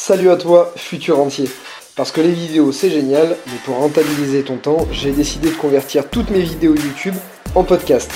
Salut 0.00 0.30
à 0.30 0.36
toi, 0.36 0.72
futur 0.76 1.18
entier. 1.18 1.46
Parce 1.96 2.12
que 2.12 2.20
les 2.20 2.30
vidéos 2.30 2.70
c'est 2.70 2.88
génial, 2.88 3.34
mais 3.48 3.58
pour 3.64 3.78
rentabiliser 3.78 4.44
ton 4.44 4.56
temps, 4.56 4.86
j'ai 4.92 5.10
décidé 5.10 5.50
de 5.50 5.56
convertir 5.56 6.08
toutes 6.08 6.30
mes 6.30 6.38
vidéos 6.38 6.76
YouTube 6.76 7.16
en 7.56 7.64
podcast. 7.64 8.08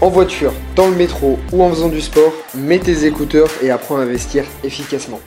En 0.00 0.10
voiture, 0.10 0.52
dans 0.76 0.88
le 0.88 0.94
métro 0.94 1.40
ou 1.52 1.64
en 1.64 1.70
faisant 1.70 1.88
du 1.88 2.00
sport, 2.00 2.32
mets 2.54 2.78
tes 2.78 3.04
écouteurs 3.04 3.50
et 3.64 3.70
apprends 3.72 3.96
à 3.96 4.02
investir 4.02 4.44
efficacement. 4.62 5.18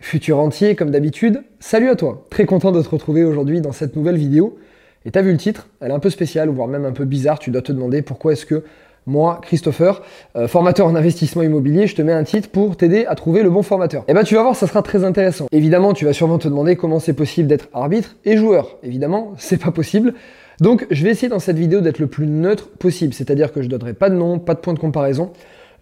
Futur 0.00 0.38
entier, 0.38 0.76
comme 0.76 0.90
d'habitude, 0.90 1.44
salut 1.60 1.90
à 1.90 1.94
toi. 1.94 2.26
Très 2.30 2.46
content 2.46 2.72
de 2.72 2.80
te 2.80 2.88
retrouver 2.88 3.22
aujourd'hui 3.22 3.60
dans 3.60 3.72
cette 3.72 3.96
nouvelle 3.96 4.16
vidéo. 4.16 4.58
Et 5.04 5.10
t'as 5.10 5.20
vu 5.20 5.32
le 5.32 5.38
titre, 5.38 5.68
elle 5.82 5.90
est 5.90 5.94
un 5.94 6.00
peu 6.00 6.10
spéciale, 6.10 6.48
voire 6.48 6.68
même 6.68 6.86
un 6.86 6.92
peu 6.92 7.04
bizarre. 7.04 7.38
Tu 7.38 7.50
dois 7.50 7.60
te 7.60 7.70
demander 7.70 8.00
pourquoi 8.00 8.32
est-ce 8.32 8.46
que 8.46 8.64
moi, 9.06 9.40
Christopher, 9.42 10.02
euh, 10.36 10.46
formateur 10.46 10.86
en 10.86 10.94
investissement 10.94 11.42
immobilier, 11.42 11.86
je 11.86 11.96
te 11.96 12.02
mets 12.02 12.12
un 12.12 12.22
titre 12.24 12.48
pour 12.50 12.76
t'aider 12.76 13.04
à 13.06 13.14
trouver 13.14 13.42
le 13.42 13.50
bon 13.50 13.62
formateur. 13.62 14.02
Et 14.02 14.12
eh 14.12 14.14
ben 14.14 14.22
tu 14.22 14.34
vas 14.34 14.42
voir, 14.42 14.54
ça 14.54 14.66
sera 14.66 14.82
très 14.82 15.04
intéressant. 15.04 15.46
Évidemment, 15.50 15.92
tu 15.92 16.04
vas 16.04 16.12
sûrement 16.12 16.38
te 16.38 16.46
demander 16.48 16.76
comment 16.76 17.00
c'est 17.00 17.12
possible 17.12 17.48
d'être 17.48 17.68
arbitre 17.72 18.16
et 18.24 18.36
joueur. 18.36 18.78
Évidemment, 18.82 19.32
c'est 19.38 19.60
pas 19.60 19.72
possible. 19.72 20.14
Donc, 20.60 20.86
je 20.90 21.02
vais 21.02 21.10
essayer 21.10 21.28
dans 21.28 21.40
cette 21.40 21.58
vidéo 21.58 21.80
d'être 21.80 21.98
le 21.98 22.06
plus 22.06 22.26
neutre 22.26 22.68
possible, 22.68 23.12
c'est-à-dire 23.12 23.52
que 23.52 23.62
je 23.62 23.68
donnerai 23.68 23.94
pas 23.94 24.10
de 24.10 24.14
nom, 24.14 24.38
pas 24.38 24.54
de 24.54 24.60
point 24.60 24.74
de 24.74 24.78
comparaison. 24.78 25.32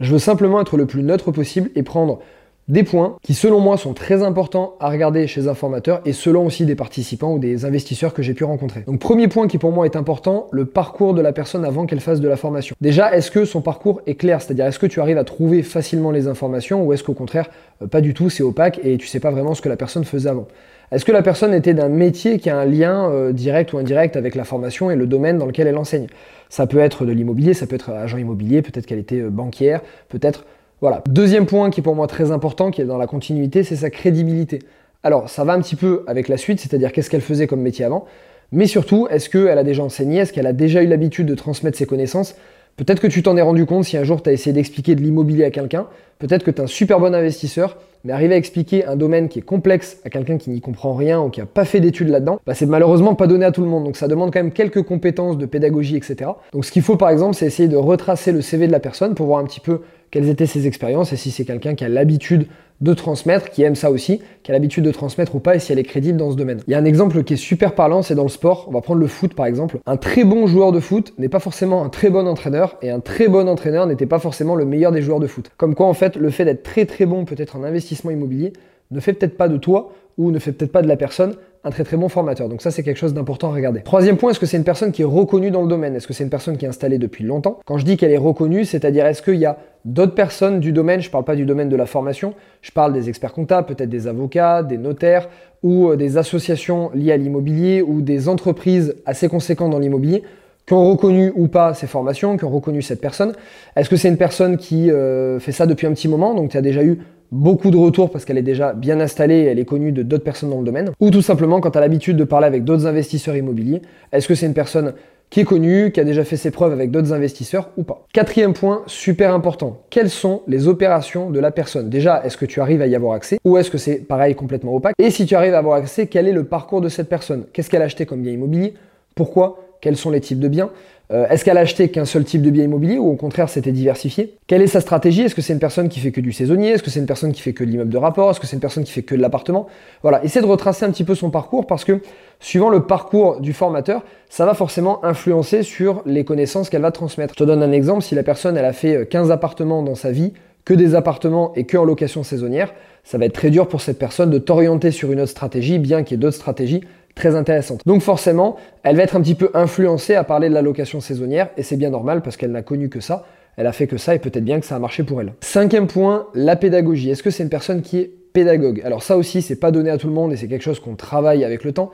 Je 0.01 0.12
veux 0.12 0.18
simplement 0.18 0.60
être 0.60 0.79
le 0.79 0.87
plus 0.87 1.02
neutre 1.02 1.30
possible 1.30 1.71
et 1.74 1.82
prendre 1.82 2.21
des 2.70 2.84
points 2.84 3.16
qui 3.23 3.34
selon 3.34 3.60
moi 3.60 3.77
sont 3.77 3.95
très 3.95 4.23
importants 4.23 4.77
à 4.80 4.88
regarder 4.88 5.27
chez 5.27 5.48
un 5.48 5.55
formateur 5.55 6.01
et 6.05 6.12
selon 6.12 6.47
aussi 6.47 6.65
des 6.65 6.77
participants 6.77 7.34
ou 7.34 7.38
des 7.38 7.65
investisseurs 7.65 8.15
que 8.15 8.23
j'ai 8.23 8.33
pu 8.33 8.45
rencontrer. 8.45 8.83
Donc 8.87 9.01
premier 9.01 9.29
point 9.29 9.48
qui 9.48 9.59
pour 9.59 9.73
moi 9.73 9.84
est 9.84 9.96
important, 9.96 10.46
le 10.52 10.65
parcours 10.65 11.12
de 11.12 11.20
la 11.20 11.33
personne 11.33 11.65
avant 11.65 11.84
qu'elle 11.87 12.01
fasse 12.01 12.20
de 12.20 12.29
la 12.29 12.37
formation. 12.37 12.77
Déjà, 12.80 13.15
est-ce 13.15 13.30
que 13.30 13.45
son 13.45 13.60
parcours 13.60 14.01
est 14.06 14.15
clair? 14.15 14.41
C'est-à-dire 14.41 14.66
est-ce 14.66 14.79
que 14.79 14.87
tu 14.87 15.01
arrives 15.01 15.19
à 15.19 15.24
trouver 15.24 15.62
facilement 15.62 16.12
les 16.12 16.29
informations 16.29 16.84
ou 16.84 16.93
est-ce 16.93 17.02
qu'au 17.02 17.15
contraire, 17.15 17.51
euh, 17.83 17.87
pas 17.87 18.01
du 18.01 18.15
tout, 18.15 18.30
c'est 18.30 18.43
opaque 18.43 18.80
et 18.84 18.96
tu 18.98 19.07
sais 19.07 19.21
pas 19.21 19.30
vraiment 19.30 19.55
ce 19.55 19.62
que 19.62 19.68
la 19.68 19.77
personne 19.77 20.05
faisait 20.05 20.30
avant? 20.30 20.46
Est-ce 20.93 21.05
que 21.05 21.12
la 21.12 21.23
personne 21.23 21.55
était 21.55 21.74
d'un 21.74 21.88
métier 21.88 22.38
qui 22.38 22.51
a 22.51 22.59
un 22.59 22.65
lien 22.65 23.10
euh, 23.10 23.32
direct 23.32 23.73
ou 23.73 23.79
indirect 23.79 24.16
avec 24.16 24.35
la 24.35 24.45
formation 24.45 24.91
et 24.91 24.96
le 24.96 25.07
domaine 25.07 25.38
dans 25.38 25.46
lequel 25.46 25.66
elle 25.66 25.79
enseigne? 25.79 26.07
Ça 26.48 26.66
peut 26.66 26.79
être 26.79 27.04
de 27.04 27.13
l'immobilier, 27.13 27.54
ça 27.54 27.66
peut 27.66 27.76
être 27.76 27.91
agent 27.91 28.18
immobilier, 28.18 28.60
peut-être 28.60 28.87
qu'elle 28.87 28.98
était 28.98 29.21
euh, 29.21 29.30
banquière, 29.30 29.82
peut-être 30.09 30.45
voilà. 30.80 31.02
Deuxième 31.09 31.46
point 31.46 31.70
qui 31.70 31.80
est 31.80 31.82
pour 31.82 31.95
moi 31.95 32.06
très 32.06 32.30
important, 32.30 32.70
qui 32.70 32.80
est 32.80 32.86
dans 32.86 32.98
la 32.98 33.06
continuité, 33.06 33.62
c'est 33.62 33.76
sa 33.76 33.90
crédibilité. 33.90 34.60
Alors, 35.02 35.28
ça 35.28 35.45
va 35.45 35.54
un 35.54 35.60
petit 35.60 35.76
peu 35.76 36.04
avec 36.06 36.28
la 36.28 36.36
suite, 36.36 36.60
c'est-à-dire 36.60 36.92
qu'est-ce 36.92 37.10
qu'elle 37.10 37.20
faisait 37.20 37.46
comme 37.46 37.60
métier 37.60 37.84
avant, 37.84 38.04
mais 38.52 38.66
surtout, 38.66 39.06
est-ce 39.10 39.30
qu'elle 39.30 39.58
a 39.58 39.64
déjà 39.64 39.82
enseigné, 39.82 40.18
est-ce 40.18 40.32
qu'elle 40.32 40.46
a 40.46 40.52
déjà 40.52 40.82
eu 40.82 40.86
l'habitude 40.86 41.26
de 41.26 41.34
transmettre 41.34 41.78
ses 41.78 41.86
connaissances? 41.86 42.34
Peut-être 42.76 43.01
que 43.01 43.06
tu 43.06 43.23
t'en 43.23 43.36
es 43.36 43.42
rendu 43.42 43.66
compte 43.66 43.84
si 43.84 43.96
un 43.96 44.04
jour 44.04 44.23
tu 44.23 44.30
as 44.30 44.32
essayé 44.32 44.52
d'expliquer 44.52 44.95
de 44.95 45.02
l'immobilier 45.02 45.45
à 45.45 45.51
quelqu'un, 45.51 45.86
peut-être 46.18 46.45
que 46.45 46.51
tu 46.51 46.58
es 46.58 46.64
un 46.64 46.66
super 46.66 46.98
bon 46.98 47.14
investisseur, 47.14 47.76
mais 48.04 48.12
arriver 48.12 48.34
à 48.34 48.38
expliquer 48.38 48.86
un 48.86 48.96
domaine 48.96 49.28
qui 49.28 49.40
est 49.40 49.42
complexe 49.42 49.98
à 50.04 50.10
quelqu'un 50.10 50.38
qui 50.38 50.51
n'y 50.51 50.60
comprend 50.60 50.95
rien 50.95 51.20
ou 51.20 51.28
qui 51.28 51.40
n'a 51.40 51.46
pas 51.46 51.66
fait 51.66 51.80
d'études 51.80 52.08
là-dedans, 52.08 52.40
bah 52.46 52.54
c'est 52.54 52.66
malheureusement 52.66 53.14
pas 53.14 53.26
donné 53.26 53.45
à 53.45 53.52
tout 53.52 53.62
le 53.62 53.68
monde. 53.68 53.84
Donc 53.84 53.96
ça 53.96 54.08
demande 54.08 54.32
quand 54.32 54.38
même 54.38 54.52
quelques 54.52 54.82
compétences 54.82 55.36
de 55.36 55.45
pédagogie, 55.46 55.96
etc. 55.96 56.30
Donc 56.52 56.64
ce 56.64 56.73
qu'il 56.73 56.82
faut 56.82 56.96
par 56.96 57.10
exemple, 57.10 57.34
c'est 57.34 57.46
essayer 57.46 57.68
de 57.68 57.76
retracer 57.76 58.32
le 58.32 58.40
CV 58.40 58.66
de 58.66 58.73
la 58.73 58.80
personne 58.80 59.14
pour 59.14 59.26
voir 59.26 59.40
un 59.40 59.45
petit 59.45 59.60
peu 59.60 59.80
quelles 60.11 60.29
étaient 60.29 60.47
ses 60.47 60.66
expériences 60.66 61.13
et 61.13 61.16
si 61.16 61.30
c'est 61.30 61.45
quelqu'un 61.45 61.75
qui 61.75 61.85
a 61.85 61.89
l'habitude 61.89 62.47
de 62.80 62.95
transmettre, 62.95 63.51
qui 63.51 63.63
aime 63.63 63.75
ça 63.75 63.91
aussi, 63.91 64.21
qui 64.43 64.50
a 64.50 64.55
l'habitude 64.55 64.84
de 64.84 64.91
transmettre 64.91 65.34
ou 65.34 65.39
pas 65.39 65.55
et 65.55 65.59
si 65.59 65.71
elle 65.71 65.78
est 65.78 65.84
crédible 65.84 66.16
dans 66.16 66.31
ce 66.31 66.37
domaine. 66.37 66.61
Il 66.66 66.71
y 66.71 66.75
a 66.75 66.78
un 66.78 66.84
exemple 66.84 67.22
qui 67.25 67.34
est 67.34 67.37
super 67.37 67.75
parlant, 67.75 68.03
c'est 68.03 68.15
dans 68.15 68.22
le 68.22 68.31
sport. 68.31 68.66
On 68.69 68.72
va 68.72 68.81
prendre 68.81 69.00
le 69.00 69.06
foot 69.06 69.34
par 69.34 69.47
exemple. 69.47 69.78
Un 69.87 69.97
très 69.97 70.25
bon 70.25 70.47
joueur 70.47 70.72
de 70.72 70.81
foot 70.81 71.12
n'est 71.19 71.28
pas 71.28 71.41
forcément 71.41 71.84
un 71.84 71.91
très 71.91 72.09
bon 72.09 72.27
entraîneur 72.27 72.77
et 72.81 72.91
un 72.91 73.00
très 73.00 73.28
bon 73.28 73.49
entraîneur 73.49 73.87
n'était 73.87 74.06
pas 74.06 74.19
forcément 74.19 74.55
le 74.55 74.65
meilleur 74.65 74.93
des 74.93 75.03
joueurs 75.03 75.21
de 75.21 75.27
foot. 75.27 75.50
Comme 75.59 75.75
quoi 75.75 75.87
en 75.87 75.94
fait, 75.94 76.16
le 76.16 76.31
fait 76.31 76.47
d'être 76.47 76.62
très 76.62 76.87
très 76.87 77.05
bon 77.05 77.25
peut-être 77.25 77.56
en 77.56 77.65
investissement 77.65 78.11
immobilier 78.11 78.55
ne 78.91 79.00
fait 79.00 79.12
peut-être 79.12 79.37
pas 79.37 79.49
de 79.49 79.59
toi 79.59 79.93
ou 80.16 80.31
ne 80.31 80.38
fait 80.38 80.53
peut-être 80.53 80.72
pas 80.72 80.83
de 80.83 80.88
la 80.88 80.97
personne 80.97 81.34
un 81.62 81.71
très 81.71 81.84
très 81.84 81.97
bon 81.97 82.09
formateur. 82.09 82.49
Donc 82.49 82.62
ça 82.62 82.71
c'est 82.71 82.83
quelque 82.83 82.97
chose 82.97 83.15
d'important 83.15 83.50
à 83.50 83.55
regarder. 83.55 83.83
Troisième 83.83 84.16
point, 84.16 84.31
est-ce 84.31 84.41
que 84.41 84.47
c'est 84.47 84.56
une 84.56 84.65
personne 84.65 84.93
qui 84.93 85.03
est 85.03 85.06
reconnue 85.06 85.50
dans 85.50 85.62
le 85.62 85.69
domaine? 85.69 85.94
Est-ce 85.94 86.06
que 86.06 86.15
c'est 86.15 86.25
une 86.25 86.31
personne 86.31 86.56
qui 86.56 86.65
est 86.65 86.69
installée 86.69 86.98
depuis 86.98 87.25
longtemps? 87.25 87.60
Quand 87.66 87.78
je 87.78 87.84
dis 87.84 87.97
qu'elle 87.97 88.12
est 88.12 88.19
reconnue, 88.19 88.65
c'est-à-dire 88.65 89.06
est-ce 89.06 89.22
qu'il 89.22 89.37
y 89.37 89.47
a 89.47 89.59
d'autres 89.84 90.15
personnes 90.15 90.60
du 90.60 90.72
domaine, 90.72 91.00
je 91.00 91.09
ne 91.09 91.12
parle 91.12 91.25
pas 91.25 91.37
du 91.37 91.44
domaine 91.44 91.69
de 91.69 91.76
la 91.76 91.87
formation, 91.87 92.34
je 92.62 92.70
parle 92.70 92.93
des 92.93 93.09
experts 93.09 93.32
comptables, 93.32 93.66
peut-être 93.66 93.88
des 93.91 94.06
avocats, 94.06 94.62
des 94.62 94.78
notaires 94.78 95.28
ou 95.62 95.91
euh, 95.91 95.97
des 95.97 96.16
associations 96.16 96.91
liées 96.94 97.12
à 97.12 97.16
l'immobilier 97.16 97.82
ou 97.82 98.00
des 98.00 98.28
entreprises 98.28 98.97
assez 99.04 99.28
conséquentes 99.28 99.70
dans 99.70 99.78
l'immobilier 99.78 100.22
qui 100.70 100.75
ont 100.75 100.88
reconnu 100.88 101.32
ou 101.34 101.48
pas 101.48 101.75
ces 101.75 101.88
formations, 101.88 102.36
qui 102.36 102.44
ont 102.44 102.50
reconnu 102.50 102.81
cette 102.81 103.00
personne. 103.00 103.32
Est-ce 103.75 103.91
que 103.91 103.97
c'est 103.97 104.06
une 104.06 104.16
personne 104.16 104.56
qui 104.56 104.88
euh, 104.88 105.41
fait 105.41 105.50
ça 105.50 105.66
depuis 105.66 105.88
un 105.88 105.92
petit 105.92 106.06
moment, 106.06 106.32
donc 106.32 106.50
tu 106.50 106.56
as 106.56 106.60
déjà 106.60 106.84
eu 106.84 107.00
beaucoup 107.32 107.72
de 107.72 107.76
retours 107.76 108.08
parce 108.08 108.25
qu'elle 108.25 108.38
est 108.38 108.42
déjà 108.42 108.72
bien 108.72 109.00
installée 109.00 109.48
elle 109.50 109.58
est 109.58 109.64
connue 109.64 109.91
de 109.91 110.04
d'autres 110.04 110.22
personnes 110.22 110.50
dans 110.50 110.60
le 110.60 110.64
domaine, 110.64 110.92
ou 111.00 111.10
tout 111.10 111.22
simplement 111.22 111.60
quand 111.60 111.72
tu 111.72 111.78
as 111.78 111.81
l'habitude 111.81 112.16
de 112.16 112.22
parler 112.22 112.47
avec 112.47 112.62
d'autres 112.62 112.86
investisseurs 112.86 113.34
immobiliers, 113.34 113.82
est-ce 114.12 114.28
que 114.28 114.36
c'est 114.36 114.47
une 114.47 114.54
personne 114.54 114.92
qui 115.28 115.41
est 115.41 115.44
connue, 115.44 115.91
qui 115.91 115.98
a 115.98 116.04
déjà 116.04 116.22
fait 116.22 116.36
ses 116.36 116.53
preuves 116.53 116.72
avec 116.72 116.92
d'autres 116.92 117.12
investisseurs 117.12 117.70
ou 117.76 117.82
pas? 117.82 118.06
Quatrième 118.12 118.52
point, 118.52 118.84
super 118.87 119.34
important, 119.34 119.82
quelles 119.91 120.08
sont 120.08 120.42
les 120.47 120.69
opérations 120.69 121.31
de 121.31 121.41
la 121.41 121.50
personne? 121.50 121.91
Déjà, 121.91 122.22
est-ce 122.25 122.37
que 122.37 122.47
tu 122.47 122.60
arrives 122.60 122.81
à 122.81 122.87
y 122.87 122.94
avoir 122.94 123.14
accès 123.14 123.41
ou 123.44 123.58
est-ce 123.58 123.72
que 123.72 123.78
c'est 123.78 123.97
pareil 123.97 124.37
complètement 124.37 124.72
opaque? 124.72 124.94
Et 125.00 125.10
si 125.10 125.26
tu 125.26 125.34
arrives 125.34 125.54
à 125.54 125.58
avoir 125.58 125.78
accès, 125.78 126.06
quel 126.06 126.28
est 126.28 126.32
le 126.32 126.44
parcours 126.44 126.81
de 126.81 126.88
cette 126.88 127.08
personne? 127.08 127.47
Qu'est-ce 127.52 127.69
qu'elle 127.70 127.82
a 127.82 127.87
acheté 127.87 128.06
comme 128.06 128.22
bien 128.22 128.31
immobilier? 128.31 128.75
Pourquoi 129.16 129.69
Quels 129.80 129.96
sont 129.96 130.10
les 130.10 130.20
types 130.20 130.41
de 130.41 130.48
biens. 130.48 130.70
Euh, 131.12 131.26
est-ce 131.28 131.44
qu'elle 131.44 131.58
a 131.58 131.62
acheté 131.62 131.88
qu'un 131.88 132.04
seul 132.04 132.24
type 132.24 132.42
de 132.42 132.50
bien 132.50 132.64
immobilier 132.64 132.98
ou 132.98 133.08
au 133.08 133.16
contraire 133.16 133.48
c'était 133.48 133.72
diversifié? 133.72 134.36
Quelle 134.46 134.62
est 134.62 134.68
sa 134.68 134.80
stratégie? 134.80 135.22
Est-ce 135.22 135.34
que 135.34 135.42
c'est 135.42 135.52
une 135.52 135.58
personne 135.58 135.88
qui 135.88 135.98
fait 135.98 136.12
que 136.12 136.20
du 136.20 136.30
saisonnier? 136.30 136.70
Est-ce 136.70 136.84
que 136.84 136.91
c'est 136.91 137.00
une 137.00 137.06
personne 137.06 137.32
qui 137.32 137.42
fait 137.42 137.52
que 137.52 137.64
de 137.64 137.70
l'immeuble 137.70 137.90
de 137.90 137.98
rapport? 137.98 138.30
Est-ce 138.30 138.38
que 138.38 138.46
c'est 138.46 138.54
une 138.54 138.60
personne 138.60 138.84
qui 138.84 138.92
fait 138.92 139.02
que 139.02 139.16
de 139.16 139.20
l'appartement? 139.20 139.66
Voilà, 140.02 140.24
essaie 140.24 140.40
de 140.40 140.46
retracer 140.46 140.84
un 140.84 140.90
petit 140.90 141.02
peu 141.02 141.16
son 141.16 141.30
parcours 141.30 141.66
parce 141.66 141.84
que 141.84 142.00
suivant 142.38 142.70
le 142.70 142.84
parcours 142.84 143.40
du 143.40 143.52
formateur, 143.52 144.04
ça 144.28 144.46
va 144.46 144.54
forcément 144.54 145.04
influencer 145.04 145.64
sur 145.64 146.02
les 146.06 146.24
connaissances 146.24 146.70
qu'elle 146.70 146.82
va 146.82 146.92
transmettre. 146.92 147.34
Je 147.36 147.42
te 147.42 147.44
donne 147.44 147.62
un 147.62 147.72
exemple, 147.72 148.02
si 148.02 148.14
la 148.14 148.22
personne 148.22 148.56
elle 148.56 148.64
a 148.64 148.72
fait 148.72 149.08
15 149.08 149.32
appartements 149.32 149.82
dans 149.82 149.96
sa 149.96 150.12
vie, 150.12 150.32
que 150.64 150.74
des 150.74 150.94
appartements 150.94 151.52
et 151.56 151.64
que 151.64 151.76
en 151.76 151.84
location 151.84 152.22
saisonnière, 152.22 152.72
ça 153.02 153.19
va 153.19 153.24
être 153.24 153.32
très 153.32 153.50
dur 153.50 153.66
pour 153.66 153.80
cette 153.80 153.98
personne 153.98 154.30
de 154.30 154.38
t'orienter 154.38 154.92
sur 154.92 155.10
une 155.10 155.20
autre 155.20 155.30
stratégie, 155.30 155.78
bien 155.78 156.04
qu'il 156.04 156.16
y 156.16 156.20
ait 156.20 156.22
d'autres 156.22 156.36
stratégies 156.36 156.82
très 157.15 157.37
intéressante. 157.37 157.81
Donc 157.87 158.03
forcément, 158.03 158.56
elle 158.82 158.97
va 158.97 159.03
être 159.03 159.16
un 159.16 159.21
petit 159.21 159.34
peu 159.34 159.50
influencée 159.54 160.15
à 160.15 160.25
parler 160.25 160.48
de 160.48 160.54
la 160.54 160.62
location 160.62 161.00
saisonnière 161.00 161.50
et 161.56 161.62
c'est 161.62 161.76
bien 161.76 161.91
normal 161.91 162.22
parce 162.22 162.37
qu'elle 162.37 162.53
n'a 162.53 162.62
connu 162.62 162.88
que 162.88 163.00
ça. 163.00 163.25
Elle 163.56 163.66
a 163.66 163.72
fait 163.72 163.87
que 163.87 163.98
ça 163.98 164.15
et 164.15 164.19
peut-être 164.19 164.44
bien 164.44 164.60
que 164.60 164.66
ça 164.66 164.76
a 164.76 164.78
marché 164.78 165.03
pour 165.03 165.20
elle. 165.20 165.34
Cinquième 165.41 165.87
point, 165.87 166.28
la 166.34 166.56
pédagogie. 166.56 167.10
Est-ce 167.10 167.22
que 167.22 167.31
c'est 167.31 167.43
une 167.43 167.50
personne 167.50 167.82
qui 167.82 167.99
est 167.99 168.10
pédagogue? 168.32 168.81
Alors 168.84 169.03
ça 169.03 169.16
aussi, 169.16 169.43
c'est 169.43 169.56
pas 169.56 169.70
donné 169.70 169.91
à 169.91 169.99
tout 169.99 170.06
le 170.06 170.15
monde 170.15 170.32
et 170.32 170.37
c'est 170.37 170.49
quelque 170.49 170.62
chose 170.62 170.81
qu'on 170.81 170.94
travaille 170.94 171.44
avec 171.44 171.65
le 171.65 171.72
temps. 171.72 171.91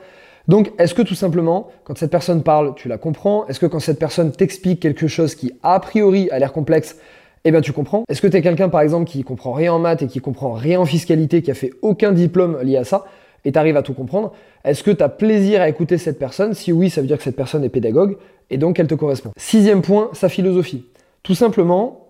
Donc, 0.47 0.71
est-ce 0.79 0.93
que 0.93 1.01
tout 1.01 1.15
simplement, 1.15 1.67
quand 1.83 1.97
cette 1.97 2.11
personne 2.11 2.41
parle, 2.41 2.73
tu 2.75 2.87
la 2.87 2.97
comprends? 2.97 3.45
Est-ce 3.47 3.59
que 3.59 3.65
quand 3.65 3.81
cette 3.81 3.99
personne 3.99 4.31
t'explique 4.31 4.79
quelque 4.79 5.07
chose 5.07 5.35
qui 5.35 5.51
a 5.61 5.77
priori 5.81 6.29
a 6.31 6.39
l'air 6.39 6.53
complexe, 6.53 6.97
eh 7.43 7.51
bien 7.51 7.59
tu 7.59 7.73
comprends? 7.73 8.05
Est-ce 8.07 8.21
que 8.21 8.27
tu 8.27 8.37
es 8.37 8.41
quelqu'un 8.41 8.69
par 8.69 8.79
exemple 8.79 9.09
qui 9.09 9.23
comprend 9.23 9.51
rien 9.51 9.73
en 9.73 9.79
maths 9.79 10.03
et 10.03 10.07
qui 10.07 10.19
comprend 10.19 10.53
rien 10.53 10.79
en 10.79 10.85
fiscalité, 10.85 11.41
qui 11.41 11.51
a 11.51 11.53
fait 11.53 11.71
aucun 11.81 12.13
diplôme 12.13 12.61
lié 12.61 12.77
à 12.77 12.85
ça? 12.85 13.03
Et 13.47 13.51
tu 13.53 13.57
arrives 13.57 13.77
à 13.77 13.81
tout 13.81 13.93
comprendre, 13.93 14.33
est-ce 14.65 14.83
que 14.83 14.91
tu 14.91 15.01
as 15.01 15.07
plaisir 15.07 15.61
à 15.61 15.69
écouter 15.69 15.97
cette 15.97 16.19
personne? 16.19 16.53
Si 16.53 16.73
oui, 16.73 16.89
ça 16.89 16.99
veut 16.99 17.07
dire 17.07 17.15
que 17.17 17.23
cette 17.23 17.37
personne 17.37 17.63
est 17.63 17.69
pédagogue 17.69 18.17
et 18.49 18.57
donc 18.57 18.77
elle 18.77 18.87
te 18.87 18.93
correspond. 18.93 19.31
Sixième 19.37 19.81
point, 19.81 20.09
sa 20.11 20.27
philosophie. 20.27 20.83
Tout 21.23 21.33
simplement, 21.33 22.07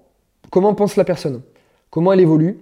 comment 0.49 0.73
pense 0.73 0.95
la 0.95 1.03
personne? 1.03 1.41
Comment 1.91 2.11
elle 2.11 2.21
évolue? 2.21 2.57